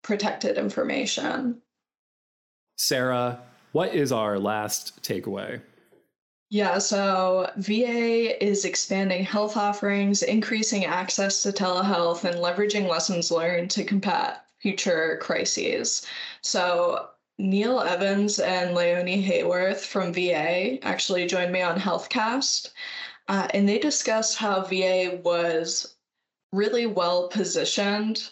protected 0.03 0.57
information. 0.57 1.61
Sarah, 2.79 3.41
what 3.73 3.93
is 3.93 4.13
our 4.13 4.39
last 4.39 5.03
takeaway? 5.03 5.61
Yeah, 6.49 6.77
so 6.77 7.51
VA 7.57 8.41
is 8.43 8.63
expanding 8.63 9.23
health 9.25 9.57
offerings, 9.57 10.23
increasing 10.23 10.85
access 10.85 11.43
to 11.43 11.51
telehealth, 11.51 12.23
and 12.23 12.37
leveraging 12.37 12.87
lessons 12.87 13.31
learned 13.31 13.69
to 13.71 13.83
combat 13.83 14.45
future 14.59 15.19
crises. 15.21 16.07
So 16.41 17.09
Neil 17.37 17.81
Evans 17.81 18.39
and 18.39 18.73
Leonie 18.73 19.23
Heyworth 19.23 19.81
from 19.81 20.13
VA 20.13 20.79
actually 20.81 21.27
joined 21.27 21.51
me 21.51 21.61
on 21.61 21.77
HealthCast, 21.77 22.69
uh, 23.27 23.49
and 23.53 23.67
they 23.67 23.77
discussed 23.77 24.37
how 24.37 24.61
VA 24.61 25.19
was 25.21 25.95
really 26.53 26.85
well 26.85 27.27
positioned 27.27 28.31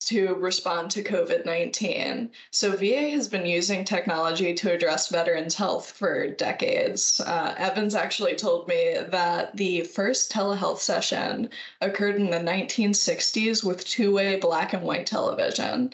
to 0.00 0.34
respond 0.34 0.90
to 0.92 1.02
COVID 1.02 1.44
19. 1.44 2.30
So, 2.50 2.76
VA 2.76 3.10
has 3.10 3.28
been 3.28 3.46
using 3.46 3.84
technology 3.84 4.54
to 4.54 4.72
address 4.72 5.08
veterans' 5.08 5.54
health 5.54 5.90
for 5.90 6.28
decades. 6.28 7.20
Uh, 7.20 7.54
Evans 7.58 7.94
actually 7.94 8.36
told 8.36 8.68
me 8.68 8.96
that 9.08 9.56
the 9.56 9.82
first 9.82 10.30
telehealth 10.30 10.78
session 10.78 11.50
occurred 11.80 12.16
in 12.16 12.30
the 12.30 12.38
1960s 12.38 13.64
with 13.64 13.84
two 13.84 14.14
way 14.14 14.36
black 14.36 14.72
and 14.72 14.82
white 14.82 15.06
television. 15.06 15.92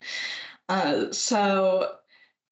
Uh, 0.68 1.10
so, 1.12 1.96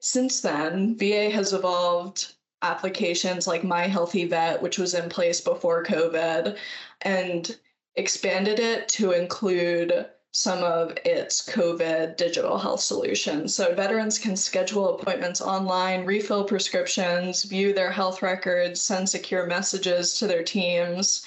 since 0.00 0.40
then, 0.40 0.96
VA 0.96 1.30
has 1.30 1.52
evolved 1.52 2.34
applications 2.62 3.46
like 3.46 3.64
My 3.64 3.88
HealtheVet, 3.88 4.62
which 4.62 4.78
was 4.78 4.94
in 4.94 5.08
place 5.08 5.40
before 5.40 5.84
COVID, 5.84 6.56
and 7.02 7.56
expanded 7.96 8.58
it 8.58 8.88
to 8.88 9.12
include 9.12 10.06
some 10.32 10.62
of 10.64 10.96
its 11.04 11.46
COVID 11.46 12.16
digital 12.16 12.58
health 12.58 12.80
solutions. 12.80 13.54
So 13.54 13.74
veterans 13.74 14.18
can 14.18 14.34
schedule 14.34 14.94
appointments 14.94 15.42
online, 15.42 16.06
refill 16.06 16.44
prescriptions, 16.44 17.42
view 17.42 17.74
their 17.74 17.92
health 17.92 18.22
records, 18.22 18.80
send 18.80 19.08
secure 19.08 19.46
messages 19.46 20.18
to 20.18 20.26
their 20.26 20.42
teams. 20.42 21.26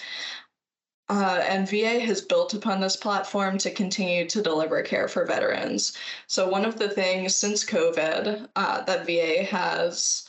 Uh, 1.08 1.44
and 1.48 1.70
VA 1.70 2.00
has 2.00 2.20
built 2.20 2.56
upon 2.56 2.82
this 2.82 2.96
platform 2.96 3.60
to 3.60 3.70
continue 3.70 4.28
to 4.28 4.42
deliver 4.42 4.82
care 4.82 5.08
for 5.08 5.24
veterans. 5.24 5.96
So, 6.26 6.50
one 6.50 6.66
of 6.66 6.80
the 6.80 6.90
things 6.90 7.36
since 7.36 7.64
COVID 7.64 8.50
uh, 8.56 8.82
that 8.86 9.06
VA 9.06 9.44
has 9.44 10.28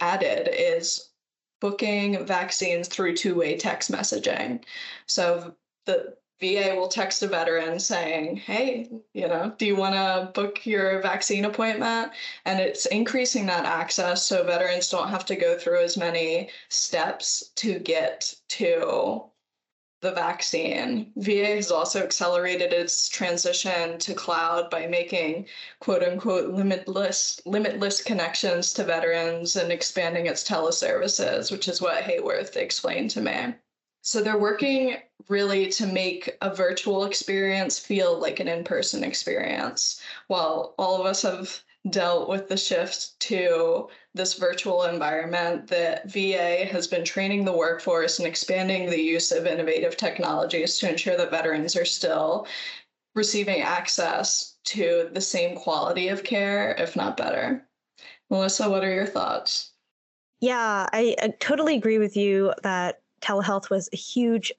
added 0.00 0.48
is 0.50 1.10
booking 1.60 2.24
vaccines 2.24 2.88
through 2.88 3.16
two 3.16 3.34
way 3.34 3.58
text 3.58 3.92
messaging. 3.92 4.64
So, 5.06 5.56
the 5.84 6.16
VA 6.40 6.74
will 6.74 6.88
text 6.88 7.22
a 7.22 7.28
veteran 7.28 7.78
saying, 7.78 8.36
Hey, 8.36 8.90
you 9.12 9.28
know, 9.28 9.54
do 9.56 9.66
you 9.66 9.76
want 9.76 9.94
to 9.94 10.30
book 10.34 10.66
your 10.66 11.00
vaccine 11.00 11.44
appointment? 11.44 12.12
And 12.44 12.60
it's 12.60 12.86
increasing 12.86 13.46
that 13.46 13.64
access 13.64 14.26
so 14.26 14.42
veterans 14.44 14.90
don't 14.90 15.08
have 15.08 15.24
to 15.26 15.36
go 15.36 15.56
through 15.56 15.82
as 15.82 15.96
many 15.96 16.50
steps 16.68 17.50
to 17.56 17.78
get 17.78 18.34
to 18.48 19.30
the 20.04 20.12
vaccine. 20.12 21.12
VA 21.16 21.56
has 21.56 21.70
also 21.70 22.02
accelerated 22.02 22.72
its 22.74 23.08
transition 23.08 23.98
to 23.98 24.12
cloud 24.12 24.68
by 24.68 24.86
making 24.86 25.46
quote 25.80 26.02
unquote 26.02 26.50
limitless 26.50 27.40
limitless 27.46 28.02
connections 28.02 28.74
to 28.74 28.84
veterans 28.84 29.56
and 29.56 29.72
expanding 29.72 30.26
its 30.26 30.44
teleservices, 30.44 31.50
which 31.50 31.68
is 31.68 31.80
what 31.80 32.02
Heyworth 32.04 32.56
explained 32.56 33.10
to 33.10 33.22
me. 33.22 33.54
So 34.04 34.20
they're 34.20 34.38
working 34.38 34.98
really 35.28 35.70
to 35.70 35.86
make 35.86 36.36
a 36.42 36.54
virtual 36.54 37.04
experience 37.04 37.78
feel 37.78 38.18
like 38.18 38.38
an 38.38 38.48
in 38.48 38.62
person 38.62 39.02
experience. 39.02 39.98
While 40.26 40.74
all 40.78 41.00
of 41.00 41.06
us 41.06 41.22
have 41.22 41.58
dealt 41.88 42.28
with 42.28 42.50
the 42.50 42.56
shift 42.58 43.18
to 43.20 43.88
this 44.12 44.34
virtual 44.34 44.82
environment, 44.84 45.68
that 45.68 46.10
VA 46.10 46.66
has 46.66 46.86
been 46.86 47.02
training 47.02 47.46
the 47.46 47.56
workforce 47.56 48.18
and 48.18 48.28
expanding 48.28 48.90
the 48.90 49.00
use 49.00 49.32
of 49.32 49.46
innovative 49.46 49.96
technologies 49.96 50.76
to 50.78 50.90
ensure 50.90 51.16
that 51.16 51.30
veterans 51.30 51.74
are 51.74 51.86
still 51.86 52.46
receiving 53.14 53.62
access 53.62 54.56
to 54.64 55.08
the 55.14 55.20
same 55.20 55.56
quality 55.56 56.08
of 56.08 56.24
care, 56.24 56.74
if 56.74 56.94
not 56.94 57.16
better. 57.16 57.66
Melissa, 58.28 58.68
what 58.68 58.84
are 58.84 58.94
your 58.94 59.06
thoughts? 59.06 59.72
Yeah, 60.40 60.86
I, 60.92 61.16
I 61.22 61.28
totally 61.40 61.74
agree 61.74 61.96
with 61.96 62.18
you 62.18 62.52
that 62.62 63.00
telehealth 63.24 63.70
was 63.70 63.88
a 63.92 63.96
huge 63.96 64.52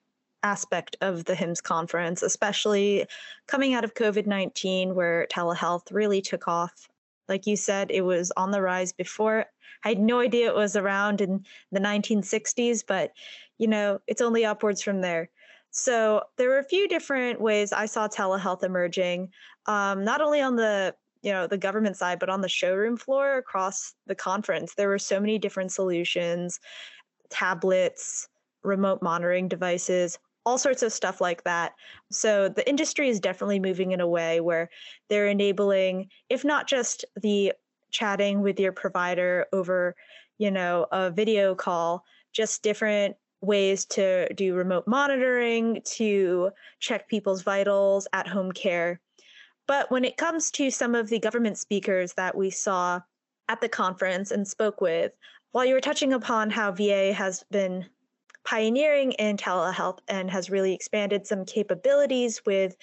aspect 0.43 0.95
of 1.01 1.25
the 1.25 1.35
HIMSS 1.35 1.61
conference, 1.61 2.21
especially 2.21 3.05
coming 3.47 3.73
out 3.73 3.83
of 3.83 3.93
COVID 3.93 4.25
19, 4.25 4.95
where 4.95 5.27
telehealth 5.31 5.91
really 5.91 6.21
took 6.21 6.47
off. 6.47 6.87
Like 7.27 7.47
you 7.47 7.55
said, 7.55 7.91
it 7.91 8.01
was 8.01 8.31
on 8.37 8.51
the 8.51 8.61
rise 8.61 8.91
before. 8.91 9.45
I 9.83 9.89
had 9.89 9.99
no 9.99 10.19
idea 10.19 10.49
it 10.49 10.55
was 10.55 10.75
around 10.75 11.21
in 11.21 11.45
the 11.71 11.79
1960s, 11.79 12.83
but 12.87 13.11
you 13.57 13.67
know, 13.67 13.99
it's 14.07 14.21
only 14.21 14.45
upwards 14.45 14.81
from 14.81 15.01
there. 15.01 15.29
So 15.71 16.23
there 16.37 16.49
were 16.49 16.59
a 16.59 16.63
few 16.63 16.87
different 16.87 17.41
ways 17.41 17.73
I 17.73 17.85
saw 17.85 18.07
telehealth 18.07 18.63
emerging, 18.63 19.29
um, 19.65 20.03
not 20.03 20.21
only 20.21 20.41
on 20.41 20.55
the 20.55 20.95
you 21.21 21.31
know 21.31 21.47
the 21.47 21.57
government 21.57 21.97
side, 21.97 22.19
but 22.19 22.29
on 22.29 22.41
the 22.41 22.49
showroom 22.49 22.97
floor 22.97 23.37
across 23.37 23.95
the 24.05 24.15
conference. 24.15 24.75
There 24.75 24.89
were 24.89 24.99
so 24.99 25.19
many 25.19 25.39
different 25.39 25.71
solutions, 25.71 26.59
tablets, 27.29 28.27
remote 28.65 29.01
monitoring 29.01 29.47
devices, 29.47 30.17
all 30.45 30.57
sorts 30.57 30.83
of 30.83 30.93
stuff 30.93 31.21
like 31.21 31.43
that. 31.43 31.73
So 32.11 32.49
the 32.49 32.67
industry 32.69 33.09
is 33.09 33.19
definitely 33.19 33.59
moving 33.59 33.91
in 33.91 34.01
a 34.01 34.07
way 34.07 34.41
where 34.41 34.69
they're 35.09 35.27
enabling, 35.27 36.09
if 36.29 36.45
not 36.45 36.67
just 36.67 37.05
the 37.21 37.53
chatting 37.91 38.41
with 38.41 38.59
your 38.59 38.71
provider 38.71 39.47
over, 39.53 39.95
you 40.37 40.51
know, 40.51 40.85
a 40.91 41.09
video 41.09 41.55
call, 41.55 42.03
just 42.33 42.61
different 42.61 43.15
ways 43.41 43.85
to 43.85 44.31
do 44.33 44.53
remote 44.53 44.87
monitoring, 44.87 45.81
to 45.85 46.51
check 46.79 47.07
people's 47.07 47.41
vitals, 47.41 48.07
at 48.13 48.27
home 48.27 48.51
care. 48.51 48.99
But 49.67 49.89
when 49.89 50.05
it 50.05 50.17
comes 50.17 50.51
to 50.51 50.69
some 50.69 50.93
of 50.93 51.09
the 51.09 51.19
government 51.19 51.57
speakers 51.57 52.13
that 52.13 52.35
we 52.35 52.49
saw 52.49 53.01
at 53.47 53.61
the 53.61 53.69
conference 53.69 54.31
and 54.31 54.47
spoke 54.47 54.81
with, 54.81 55.11
while 55.51 55.65
you 55.65 55.73
were 55.73 55.81
touching 55.81 56.13
upon 56.13 56.49
how 56.49 56.71
VA 56.71 57.13
has 57.13 57.43
been 57.49 57.85
pioneering 58.45 59.11
in 59.13 59.35
telehealth 59.37 59.99
and 60.07 60.29
has 60.31 60.49
really 60.49 60.73
expanded 60.73 61.27
some 61.27 61.43
capabilities 61.43 62.41
with 62.45 62.77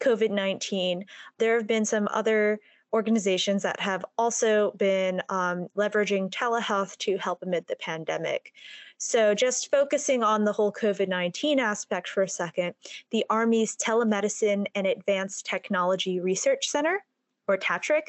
COVID 0.00 0.30
19. 0.30 1.04
There 1.38 1.56
have 1.56 1.66
been 1.66 1.84
some 1.84 2.08
other 2.10 2.60
organizations 2.92 3.62
that 3.62 3.78
have 3.80 4.04
also 4.16 4.72
been 4.78 5.22
um, 5.28 5.68
leveraging 5.76 6.30
telehealth 6.30 6.96
to 6.98 7.18
help 7.18 7.42
amid 7.42 7.66
the 7.66 7.76
pandemic. 7.76 8.52
So, 8.96 9.34
just 9.34 9.70
focusing 9.70 10.22
on 10.22 10.44
the 10.44 10.52
whole 10.52 10.72
COVID 10.72 11.08
19 11.08 11.60
aspect 11.60 12.08
for 12.08 12.22
a 12.22 12.28
second, 12.28 12.74
the 13.10 13.24
Army's 13.30 13.76
Telemedicine 13.76 14.66
and 14.74 14.86
Advanced 14.86 15.46
Technology 15.46 16.20
Research 16.20 16.68
Center, 16.68 17.04
or 17.46 17.56
TATRC, 17.56 18.02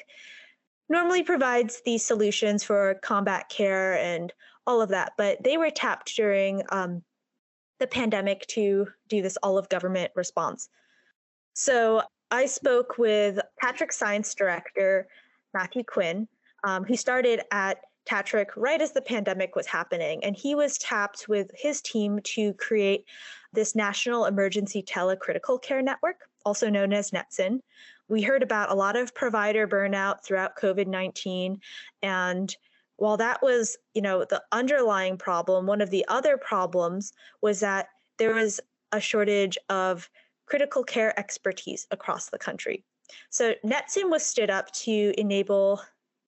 normally 0.90 1.22
provides 1.22 1.82
these 1.86 2.06
solutions 2.06 2.64
for 2.64 2.96
combat 3.04 3.50
care 3.50 3.98
and 3.98 4.34
all 4.70 4.82
of 4.84 4.90
that. 4.90 5.14
But 5.18 5.44
they 5.44 5.58
were 5.58 5.72
tapped 5.72 6.16
during 6.16 6.62
um, 6.70 7.02
the 7.80 7.88
pandemic 7.88 8.46
to 8.50 8.88
do 9.10 9.22
this 9.24 9.36
all 9.42 9.58
of 9.58 9.68
government 9.68 10.12
response. 10.16 10.70
So 11.54 12.04
I 12.30 12.46
spoke 12.46 13.00
with 13.00 13.40
TATRC 13.64 13.92
Science 13.92 14.36
Director 14.36 15.08
Matthew 15.56 15.84
Quinn, 15.84 16.28
um, 16.64 16.84
who 16.84 16.96
started 16.96 17.42
at 17.52 17.80
TATRC 18.08 18.46
right 18.56 18.80
as 18.80 18.92
the 18.92 19.02
pandemic 19.02 19.56
was 19.56 19.66
happening. 19.66 20.24
And 20.24 20.36
he 20.36 20.54
was 20.54 20.78
tapped 20.78 21.28
with 21.28 21.50
his 21.56 21.82
team 21.82 22.20
to 22.26 22.54
create 22.54 23.06
this 23.52 23.76
National 23.76 24.26
Emergency 24.26 24.84
Telecritical 24.84 25.60
Care 25.60 25.82
Network, 25.82 26.30
also 26.46 26.70
known 26.70 26.94
as 26.94 27.10
NETCCN. 27.10 27.62
We 28.08 28.22
heard 28.22 28.44
about 28.44 28.72
a 28.72 28.76
lot 28.76 28.96
of 28.96 29.16
provider 29.16 29.68
burnout 29.68 30.24
throughout 30.24 30.58
COVID 30.58 30.86
19 30.86 31.60
and 32.04 32.56
while 33.00 33.18
that 33.18 33.42
was 33.42 33.78
you 33.94 34.02
know 34.02 34.26
the 34.30 34.42
underlying 34.52 35.18
problem 35.18 35.66
one 35.66 35.82
of 35.82 35.90
the 35.90 36.06
other 36.08 36.38
problems 36.38 37.12
was 37.42 37.60
that 37.60 37.88
there 38.18 38.34
was 38.34 38.60
a 38.92 39.00
shortage 39.00 39.58
of 39.70 40.10
critical 40.46 40.84
care 40.84 41.18
expertise 41.18 41.88
across 41.92 42.30
the 42.30 42.38
country. 42.38 42.84
So 43.30 43.54
NETCCN 43.66 44.10
was 44.10 44.24
stood 44.24 44.50
up 44.50 44.72
to 44.72 45.14
enable 45.18 45.82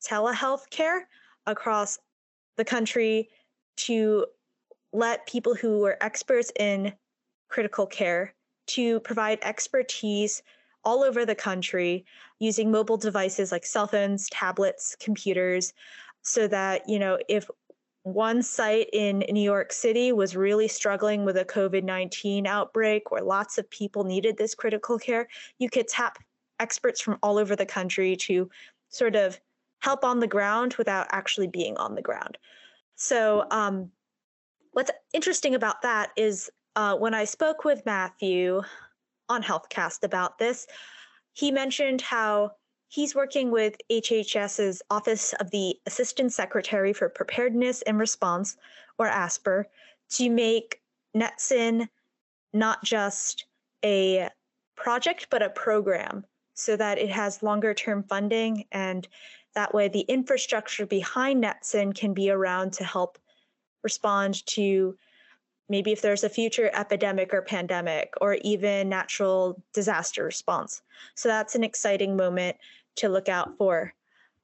telehealth 0.03 0.69
care 0.69 1.07
across 1.45 1.99
the 2.57 2.65
country 2.65 3.29
to 3.77 4.25
let 4.93 5.27
people 5.27 5.55
who 5.55 5.79
were 5.79 5.97
experts 6.01 6.51
in 6.59 6.93
critical 7.49 7.85
care 7.85 8.33
to 8.67 8.99
provide 9.01 9.39
expertise 9.41 10.41
all 10.83 11.03
over 11.03 11.25
the 11.25 11.35
country 11.35 12.05
using 12.39 12.71
mobile 12.71 12.97
devices 12.97 13.51
like 13.51 13.65
cell 13.65 13.87
phones, 13.87 14.29
tablets, 14.29 14.95
computers, 14.99 15.73
so 16.21 16.47
that, 16.47 16.87
you 16.87 16.99
know, 16.99 17.17
if 17.27 17.49
one 18.03 18.41
site 18.41 18.89
in 18.93 19.19
New 19.29 19.41
York 19.41 19.71
City 19.71 20.11
was 20.11 20.35
really 20.35 20.67
struggling 20.67 21.23
with 21.23 21.37
a 21.37 21.45
COVID 21.45 21.83
19 21.83 22.47
outbreak 22.47 23.11
where 23.11 23.21
lots 23.21 23.57
of 23.57 23.69
people 23.69 24.03
needed 24.03 24.37
this 24.37 24.55
critical 24.55 24.97
care, 24.97 25.27
you 25.59 25.69
could 25.69 25.87
tap 25.87 26.17
experts 26.59 27.01
from 27.01 27.17
all 27.21 27.37
over 27.37 27.55
the 27.55 27.65
country 27.65 28.15
to 28.15 28.49
sort 28.89 29.15
of 29.15 29.39
help 29.79 30.03
on 30.03 30.19
the 30.19 30.27
ground 30.27 30.75
without 30.77 31.07
actually 31.11 31.47
being 31.47 31.77
on 31.77 31.95
the 31.95 32.01
ground. 32.01 32.37
So, 32.95 33.45
um, 33.51 33.91
what's 34.73 34.91
interesting 35.13 35.55
about 35.55 35.81
that 35.81 36.11
is 36.15 36.49
uh, 36.75 36.95
when 36.95 37.13
I 37.13 37.25
spoke 37.25 37.65
with 37.65 37.85
Matthew 37.85 38.61
on 39.27 39.43
HealthCast 39.43 40.03
about 40.03 40.37
this, 40.37 40.67
he 41.33 41.51
mentioned 41.51 42.01
how 42.01 42.51
he's 42.91 43.15
working 43.15 43.51
with 43.51 43.77
HHS's 43.89 44.81
Office 44.89 45.33
of 45.39 45.49
the 45.49 45.79
Assistant 45.85 46.33
Secretary 46.33 46.91
for 46.91 47.07
Preparedness 47.07 47.81
and 47.83 47.97
Response, 47.97 48.57
or 48.97 49.07
ASPR, 49.07 49.63
to 50.09 50.29
make 50.29 50.81
NETCCN 51.15 51.87
not 52.51 52.83
just 52.83 53.45
a 53.83 54.27
project, 54.75 55.27
but 55.29 55.41
a 55.41 55.49
program 55.49 56.25
so 56.53 56.75
that 56.75 56.97
it 56.97 57.09
has 57.09 57.41
longer 57.41 57.73
term 57.73 58.03
funding 58.03 58.65
and 58.73 59.07
that 59.55 59.73
way 59.73 59.87
the 59.87 60.01
infrastructure 60.01 60.85
behind 60.85 61.41
NETCCN 61.41 61.95
can 61.95 62.13
be 62.13 62.29
around 62.29 62.73
to 62.73 62.83
help 62.83 63.17
respond 63.83 64.45
to 64.47 64.97
maybe 65.69 65.93
if 65.93 66.01
there's 66.01 66.25
a 66.25 66.29
future 66.29 66.69
epidemic 66.73 67.33
or 67.33 67.41
pandemic 67.41 68.13
or 68.19 68.33
even 68.41 68.89
natural 68.89 69.63
disaster 69.73 70.25
response. 70.25 70.81
So 71.15 71.29
that's 71.29 71.55
an 71.55 71.63
exciting 71.63 72.17
moment 72.17 72.57
to 72.97 73.09
look 73.09 73.29
out 73.29 73.57
for. 73.57 73.93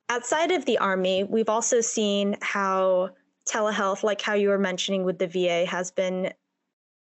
Outside 0.10 0.52
of 0.52 0.66
the 0.66 0.78
Army, 0.78 1.24
we've 1.24 1.50
also 1.50 1.82
seen 1.82 2.38
how 2.42 3.12
telehealth, 3.48 4.04
like 4.04 4.22
how 4.22 4.34
you 4.34 4.50
were 4.50 4.58
mentioning 4.58 5.04
with 5.04 5.20
the 5.20 5.28
VA, 5.28 5.66
has 5.66 5.92
been 5.92 6.32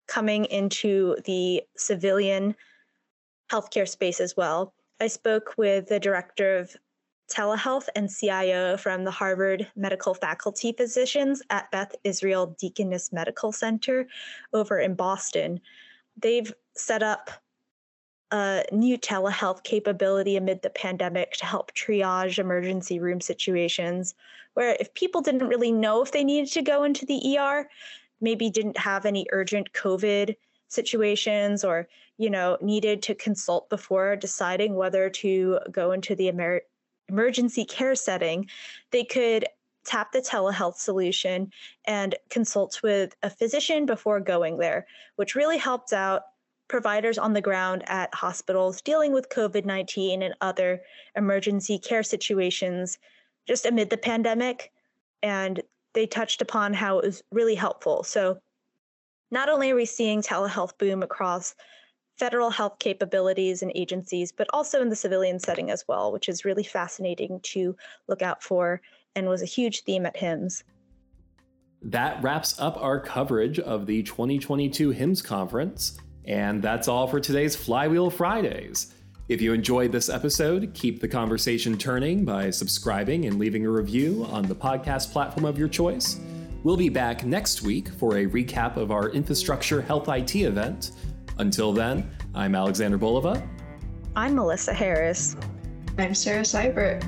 coming 0.07 0.45
into 0.47 1.17
the 1.25 1.63
civilian 1.77 2.55
healthcare 3.51 3.89
space 3.89 4.21
as 4.21 4.37
well. 4.37 4.75
I 5.01 5.09
spoke 5.09 5.55
with 5.57 5.89
the 5.89 6.01
director 6.01 6.59
of 6.59 6.77
telehealth 7.31 7.89
and 7.97 8.11
CIO 8.11 8.77
from 8.77 9.05
the 9.05 9.11
Harvard 9.11 9.67
Medical 9.77 10.15
Faculty 10.15 10.73
Physicians 10.73 11.43
at 11.51 11.71
Beth 11.71 11.95
Israel 12.05 12.55
Deaconess 12.59 13.13
Medical 13.13 13.51
Center 13.51 14.07
over 14.53 14.79
in 14.79 14.95
Boston. 14.95 15.61
They've 16.17 16.53
set 16.77 17.03
up 17.03 17.31
a 18.35 18.65
new 18.73 18.99
telehealth 18.99 19.63
capability 19.63 20.37
amid 20.37 20.61
the 20.61 20.71
pandemic 20.71 21.35
to 21.35 21.47
help 21.47 21.73
triage 21.73 22.41
emergency 22.41 22.99
room 22.99 23.21
situations 23.21 24.17
where 24.55 24.77
if 24.81 24.93
people 24.95 25.21
didn't 25.21 25.47
really 25.47 25.71
know 25.71 26.03
if 26.03 26.11
they 26.11 26.25
needed 26.25 26.51
to 26.53 26.61
go 26.61 26.83
into 26.83 27.07
the 27.07 27.39
ER, 27.39 27.69
maybe 28.21 28.51
didn't 28.51 28.77
have 28.77 29.07
any 29.07 29.25
urgent 29.31 29.73
COVID 29.73 30.35
situations 30.67 31.63
or 31.63 31.87
you 32.19 32.29
know 32.29 32.59
needed 32.61 33.03
to 33.03 33.15
consult 33.15 33.71
before 33.71 34.17
deciding 34.17 34.75
whether 34.75 35.09
to 35.09 35.61
go 35.71 35.93
into 35.93 36.17
the 36.17 36.27
Amer- 36.27 36.63
emergency 37.09 37.65
care 37.65 37.95
setting, 37.95 38.49
they 38.91 39.05
could 39.05 39.47
tap 39.85 40.11
the 40.11 40.21
telehealth 40.21 40.77
solution 40.77 41.53
and 41.87 42.17
consult 42.31 42.81
with 42.83 43.15
a 43.23 43.31
physician 43.31 43.87
before 43.87 44.19
going 44.19 44.57
there, 44.57 44.87
which 45.15 45.37
really 45.37 45.59
helped 45.59 45.93
out 45.93 46.23
providers 46.69 47.19
on 47.19 47.33
the 47.33 47.41
ground 47.41 47.83
at 47.87 48.15
hospitals 48.15 48.81
dealing 48.81 49.13
with 49.13 49.29
COVID 49.29 49.65
19 49.65 50.23
and 50.23 50.35
other 50.41 50.83
emergency 51.17 51.79
care 51.79 52.03
situations 52.03 52.99
just 53.47 53.67
amid 53.67 53.91
the 53.91 53.97
pandemic. 53.97 54.73
And 55.23 55.63
they 55.93 56.07
touched 56.07 56.43
upon 56.43 56.75
how 56.75 56.99
it 56.99 57.07
was 57.07 57.23
really 57.31 57.55
helpful. 57.55 58.03
So, 58.03 58.39
not 59.31 59.49
only 59.49 59.71
are 59.71 59.77
we 59.77 59.87
seeing 59.87 60.23
telehealth 60.23 60.77
boom 60.79 61.03
across 61.03 61.55
federal 62.17 62.51
health 62.51 62.79
capabilities 62.79 63.63
and 63.63 63.73
agencies, 63.75 64.31
but 64.31 64.47
also 64.53 64.81
in 64.81 64.89
the 64.89 64.97
civilian 64.97 65.39
setting 65.39 65.71
as 65.71 65.85
well, 65.89 66.13
which 66.13 66.29
is 66.29 66.45
really 66.45 66.63
fascinating 66.63 67.41
to 67.43 67.77
look 68.07 68.23
out 68.23 68.43
for 68.43 68.81
and 69.17 69.29
was 69.29 69.43
a 69.43 69.47
huge 69.47 69.83
theme 69.83 70.07
at 70.07 70.17
HIMSS. 70.17 70.63
That 71.83 72.23
wraps 72.23 72.59
up 72.61 72.77
our 72.81 73.01
coverage 73.01 73.59
of 73.59 73.87
the 73.87 74.03
2022 74.05 74.93
HIMSS 74.93 75.23
conference, 75.23 75.99
and 76.25 76.63
that's 76.63 76.89
all 76.89 77.07
for 77.07 77.21
today's 77.21 77.55
Flywheel 77.57 78.11
Fridays. 78.11 78.95
If 79.29 79.41
you 79.41 79.53
enjoyed 79.53 79.91
this 79.91 80.09
episode, 80.09 80.73
keep 80.75 81.01
the 81.01 81.09
conversation 81.09 81.79
turning 81.79 82.25
by 82.25 82.51
subscribing 82.51 83.25
and 83.25 83.39
leaving 83.39 83.65
a 83.65 83.71
review 83.71 84.27
on 84.31 84.43
the 84.43 84.55
podcast 84.55 85.13
platform 85.13 85.47
of 85.47 85.59
your 85.59 85.69
choice. 85.69 86.21
We'll 86.63 86.77
be 86.77 86.89
back 86.89 87.25
next 87.25 87.63
week 87.63 87.89
for 87.89 88.19
a 88.19 88.27
recap 88.27 88.77
of 88.77 88.91
our 88.91 89.11
Infrastructure 89.11 89.81
Health 89.81 90.09
IT 90.09 90.35
event, 90.37 90.93
until 91.39 91.73
then, 91.73 92.09
I'm 92.35 92.55
Alexander 92.55 92.99
Bolova. 92.99 93.47
I'm 94.17 94.35
Melissa 94.35 94.73
Harris. 94.73 95.37
I'm 95.99 96.15
Sarah 96.15 96.43
Sybert. 96.43 97.03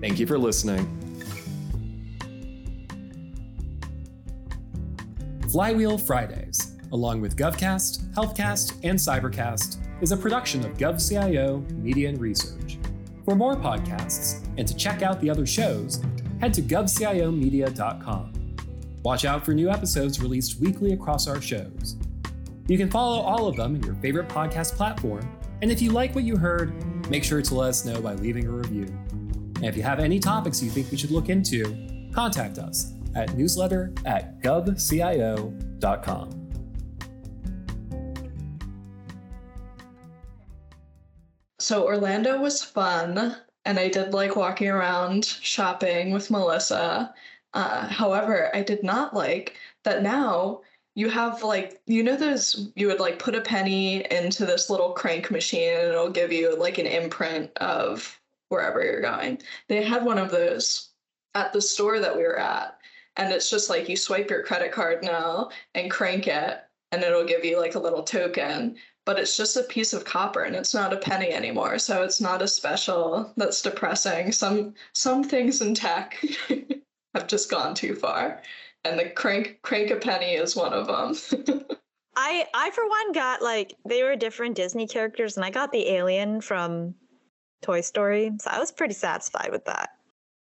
Thank 0.00 0.18
you 0.18 0.26
for 0.26 0.38
listening. 0.38 0.98
Flywheel 5.50 5.98
Fridays, 5.98 6.71
along 6.92 7.20
with 7.20 7.36
GovCast, 7.36 8.12
HealthCast, 8.14 8.78
and 8.84 8.98
Cybercast, 8.98 9.78
is 10.00 10.12
a 10.12 10.16
production 10.16 10.64
of 10.64 10.76
GovCIO 10.76 11.68
Media 11.72 12.08
and 12.08 12.20
Research. 12.20 12.78
For 13.24 13.34
more 13.34 13.56
podcasts 13.56 14.44
and 14.56 14.66
to 14.66 14.74
check 14.74 15.02
out 15.02 15.20
the 15.20 15.30
other 15.30 15.46
shows, 15.46 16.02
head 16.40 16.52
to 16.54 16.62
govciomedia.com. 16.62 18.32
Watch 19.04 19.24
out 19.24 19.44
for 19.44 19.54
new 19.54 19.70
episodes 19.70 20.20
released 20.20 20.60
weekly 20.60 20.92
across 20.92 21.26
our 21.26 21.40
shows. 21.40 21.96
You 22.68 22.78
can 22.78 22.90
follow 22.90 23.20
all 23.20 23.46
of 23.46 23.56
them 23.56 23.74
in 23.74 23.82
your 23.82 23.94
favorite 23.96 24.28
podcast 24.28 24.76
platform. 24.76 25.28
And 25.60 25.70
if 25.70 25.82
you 25.82 25.90
like 25.90 26.14
what 26.14 26.24
you 26.24 26.36
heard, 26.36 26.72
make 27.10 27.24
sure 27.24 27.42
to 27.42 27.54
let 27.54 27.70
us 27.70 27.84
know 27.84 28.00
by 28.00 28.14
leaving 28.14 28.46
a 28.46 28.50
review. 28.50 28.86
And 29.56 29.64
if 29.64 29.76
you 29.76 29.82
have 29.82 30.00
any 30.00 30.18
topics 30.18 30.62
you 30.62 30.70
think 30.70 30.90
we 30.90 30.96
should 30.96 31.10
look 31.10 31.28
into, 31.28 32.10
contact 32.12 32.58
us 32.58 32.92
at 33.14 33.36
newsletter 33.36 33.92
at 34.04 34.40
govcio.com. 34.42 36.41
So 41.62 41.86
Orlando 41.86 42.40
was 42.40 42.64
fun, 42.64 43.36
and 43.64 43.78
I 43.78 43.88
did 43.88 44.12
like 44.12 44.34
walking 44.34 44.68
around 44.68 45.24
shopping 45.24 46.10
with 46.10 46.28
Melissa. 46.28 47.14
Uh, 47.54 47.86
however, 47.86 48.50
I 48.52 48.62
did 48.62 48.82
not 48.82 49.14
like 49.14 49.56
that 49.84 50.02
now 50.02 50.62
you 50.96 51.08
have 51.08 51.44
like 51.44 51.80
you 51.86 52.02
know 52.02 52.16
those 52.16 52.72
you 52.74 52.88
would 52.88 52.98
like 52.98 53.20
put 53.20 53.36
a 53.36 53.40
penny 53.40 54.04
into 54.10 54.44
this 54.44 54.70
little 54.70 54.92
crank 54.92 55.30
machine 55.30 55.72
and 55.72 55.88
it'll 55.88 56.10
give 56.10 56.32
you 56.32 56.56
like 56.56 56.78
an 56.78 56.86
imprint 56.86 57.56
of 57.58 58.20
wherever 58.48 58.82
you're 58.84 59.00
going 59.00 59.40
they 59.68 59.82
had 59.82 60.04
one 60.04 60.18
of 60.18 60.30
those 60.30 60.90
at 61.34 61.52
the 61.52 61.62
store 61.62 61.98
that 62.00 62.14
we 62.14 62.22
were 62.22 62.38
at 62.38 62.78
and 63.16 63.32
it's 63.32 63.48
just 63.48 63.70
like 63.70 63.88
you 63.88 63.96
swipe 63.96 64.28
your 64.28 64.42
credit 64.42 64.72
card 64.72 65.02
now 65.02 65.48
and 65.74 65.90
crank 65.90 66.26
it 66.26 66.62
and 66.90 67.02
it'll 67.02 67.24
give 67.24 67.44
you 67.44 67.58
like 67.58 67.74
a 67.74 67.80
little 67.80 68.02
token 68.02 68.76
but 69.04 69.18
it's 69.18 69.36
just 69.36 69.56
a 69.56 69.64
piece 69.64 69.92
of 69.92 70.04
copper 70.04 70.42
and 70.42 70.54
it's 70.54 70.74
not 70.74 70.92
a 70.92 70.98
penny 70.98 71.30
anymore 71.30 71.78
so 71.78 72.02
it's 72.02 72.20
not 72.20 72.42
a 72.42 72.48
special 72.48 73.32
that's 73.36 73.62
depressing 73.62 74.32
some 74.32 74.74
some 74.94 75.24
things 75.24 75.60
in 75.60 75.74
tech 75.74 76.24
have 77.14 77.26
just 77.26 77.50
gone 77.50 77.74
too 77.74 77.94
far 77.94 78.40
and 78.84 78.98
the 78.98 79.10
crank 79.10 79.58
crank 79.62 79.90
a 79.90 79.96
penny 79.96 80.34
is 80.34 80.56
one 80.56 80.72
of 80.72 80.86
them. 80.86 81.66
I 82.16 82.46
I 82.54 82.70
for 82.70 82.86
one 82.88 83.12
got 83.12 83.42
like 83.42 83.74
they 83.86 84.02
were 84.02 84.16
different 84.16 84.56
Disney 84.56 84.86
characters, 84.86 85.36
and 85.36 85.44
I 85.44 85.50
got 85.50 85.72
the 85.72 85.88
alien 85.88 86.40
from 86.40 86.94
Toy 87.62 87.80
Story, 87.80 88.32
so 88.38 88.50
I 88.50 88.58
was 88.58 88.72
pretty 88.72 88.94
satisfied 88.94 89.50
with 89.50 89.64
that. 89.66 89.90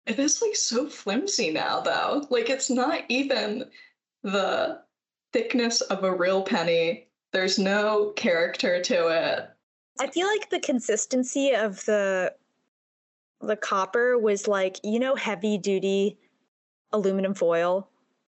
It 0.05 0.19
is 0.19 0.41
like 0.41 0.55
so 0.55 0.87
flimsy 0.87 1.51
now, 1.51 1.81
though. 1.81 2.25
Like 2.29 2.49
it's 2.49 2.69
not 2.69 3.03
even 3.09 3.65
the 4.23 4.81
thickness 5.33 5.81
of 5.81 6.03
a 6.03 6.13
real 6.13 6.43
penny. 6.43 7.06
There's 7.33 7.59
no 7.59 8.11
character 8.15 8.81
to 8.81 9.07
it. 9.07 9.49
I 9.99 10.07
feel 10.07 10.27
like 10.27 10.49
the 10.49 10.59
consistency 10.59 11.51
of 11.51 11.83
the 11.85 12.33
the 13.41 13.55
copper 13.55 14.17
was 14.17 14.47
like 14.47 14.79
you 14.83 14.99
know 14.99 15.15
heavy 15.15 15.57
duty 15.57 16.17
aluminum 16.91 17.33
foil 17.33 17.87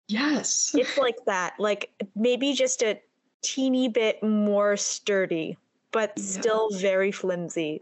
Yes. 0.08 0.76
It's 0.78 0.98
like 0.98 1.18
that. 1.26 1.56
Like 1.60 1.92
maybe 2.16 2.54
just 2.54 2.84
a 2.84 3.00
teeny 3.42 3.88
bit 3.88 4.22
more 4.22 4.78
sturdy, 4.78 5.58
but 5.92 6.14
yeah. 6.16 6.24
still 6.24 6.70
very 6.74 7.12
flimsy. 7.12 7.82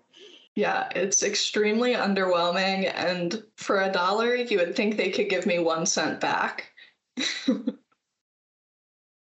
Yeah, 0.55 0.89
it's 0.95 1.23
extremely 1.23 1.93
underwhelming. 1.93 2.91
And 2.93 3.43
for 3.55 3.81
a 3.81 3.91
dollar, 3.91 4.35
you 4.35 4.57
would 4.59 4.75
think 4.75 4.97
they 4.97 5.09
could 5.09 5.29
give 5.29 5.45
me 5.45 5.59
one 5.59 5.85
cent 5.85 6.19
back. 6.19 6.71